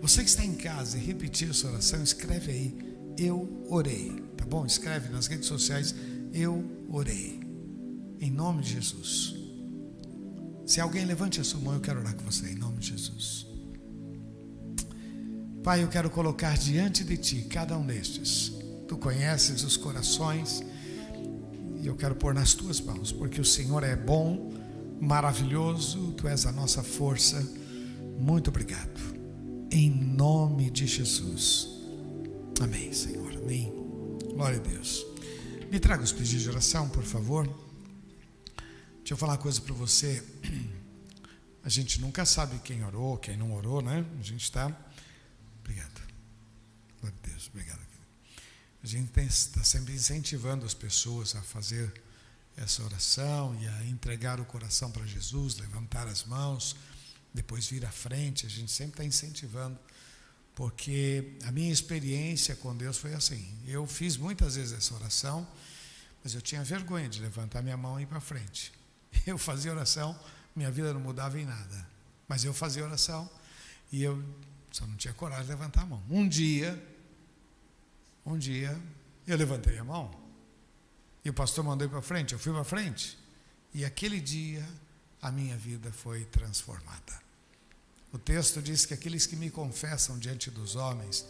[0.00, 2.96] Você que está em casa e repetir essa oração, escreve aí.
[3.18, 4.12] Eu orei.
[4.36, 4.66] Tá bom?
[4.66, 5.94] Escreve nas redes sociais.
[6.32, 7.40] Eu orei.
[8.20, 9.34] Em nome de Jesus.
[10.66, 12.50] Se alguém levante a sua mão, eu quero orar com você.
[12.50, 13.53] Em nome de Jesus.
[15.64, 18.52] Pai, eu quero colocar diante de Ti cada um destes.
[18.86, 20.62] Tu conheces os corações
[21.80, 24.52] e eu quero pôr nas Tuas mãos, porque o Senhor é bom,
[25.00, 27.42] maravilhoso, Tu és a nossa força.
[28.18, 29.00] Muito obrigado.
[29.70, 31.66] Em nome de Jesus.
[32.60, 33.32] Amém, Senhor.
[33.32, 33.72] Amém.
[34.34, 35.06] Glória a Deus.
[35.72, 37.46] Me traga os pedidos de oração, por favor.
[38.98, 40.22] Deixa eu falar uma coisa para você.
[41.64, 44.04] A gente nunca sabe quem orou, quem não orou, né?
[44.20, 44.70] A gente está
[45.64, 46.02] Obrigado.
[47.00, 47.48] Glória a Deus.
[47.48, 47.84] Obrigado.
[48.84, 51.90] A gente está sempre incentivando as pessoas a fazer
[52.54, 56.76] essa oração e a entregar o coração para Jesus, levantar as mãos,
[57.32, 58.44] depois vir à frente.
[58.44, 59.78] A gente sempre está incentivando,
[60.54, 63.56] porque a minha experiência com Deus foi assim.
[63.66, 65.48] Eu fiz muitas vezes essa oração,
[66.22, 68.70] mas eu tinha vergonha de levantar minha mão e ir para frente.
[69.26, 70.18] Eu fazia oração,
[70.54, 71.88] minha vida não mudava em nada.
[72.28, 73.30] Mas eu fazia oração
[73.92, 74.22] e eu
[74.74, 76.02] só não tinha coragem de levantar a mão.
[76.10, 76.84] Um dia,
[78.26, 78.76] um dia,
[79.24, 80.10] eu levantei a mão.
[81.24, 83.16] E o pastor mandou para frente, eu fui para frente.
[83.72, 84.68] E aquele dia,
[85.22, 87.22] a minha vida foi transformada.
[88.12, 91.24] O texto diz que aqueles que me confessam diante dos homens,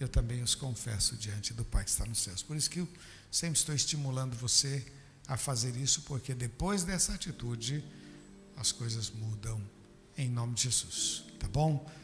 [0.00, 2.42] eu também os confesso diante do Pai que está nos céus.
[2.42, 2.88] Por isso que eu
[3.30, 4.84] sempre estou estimulando você
[5.28, 7.84] a fazer isso, porque depois dessa atitude,
[8.56, 9.62] as coisas mudam
[10.16, 11.22] em nome de Jesus.
[11.38, 11.88] Tá bom?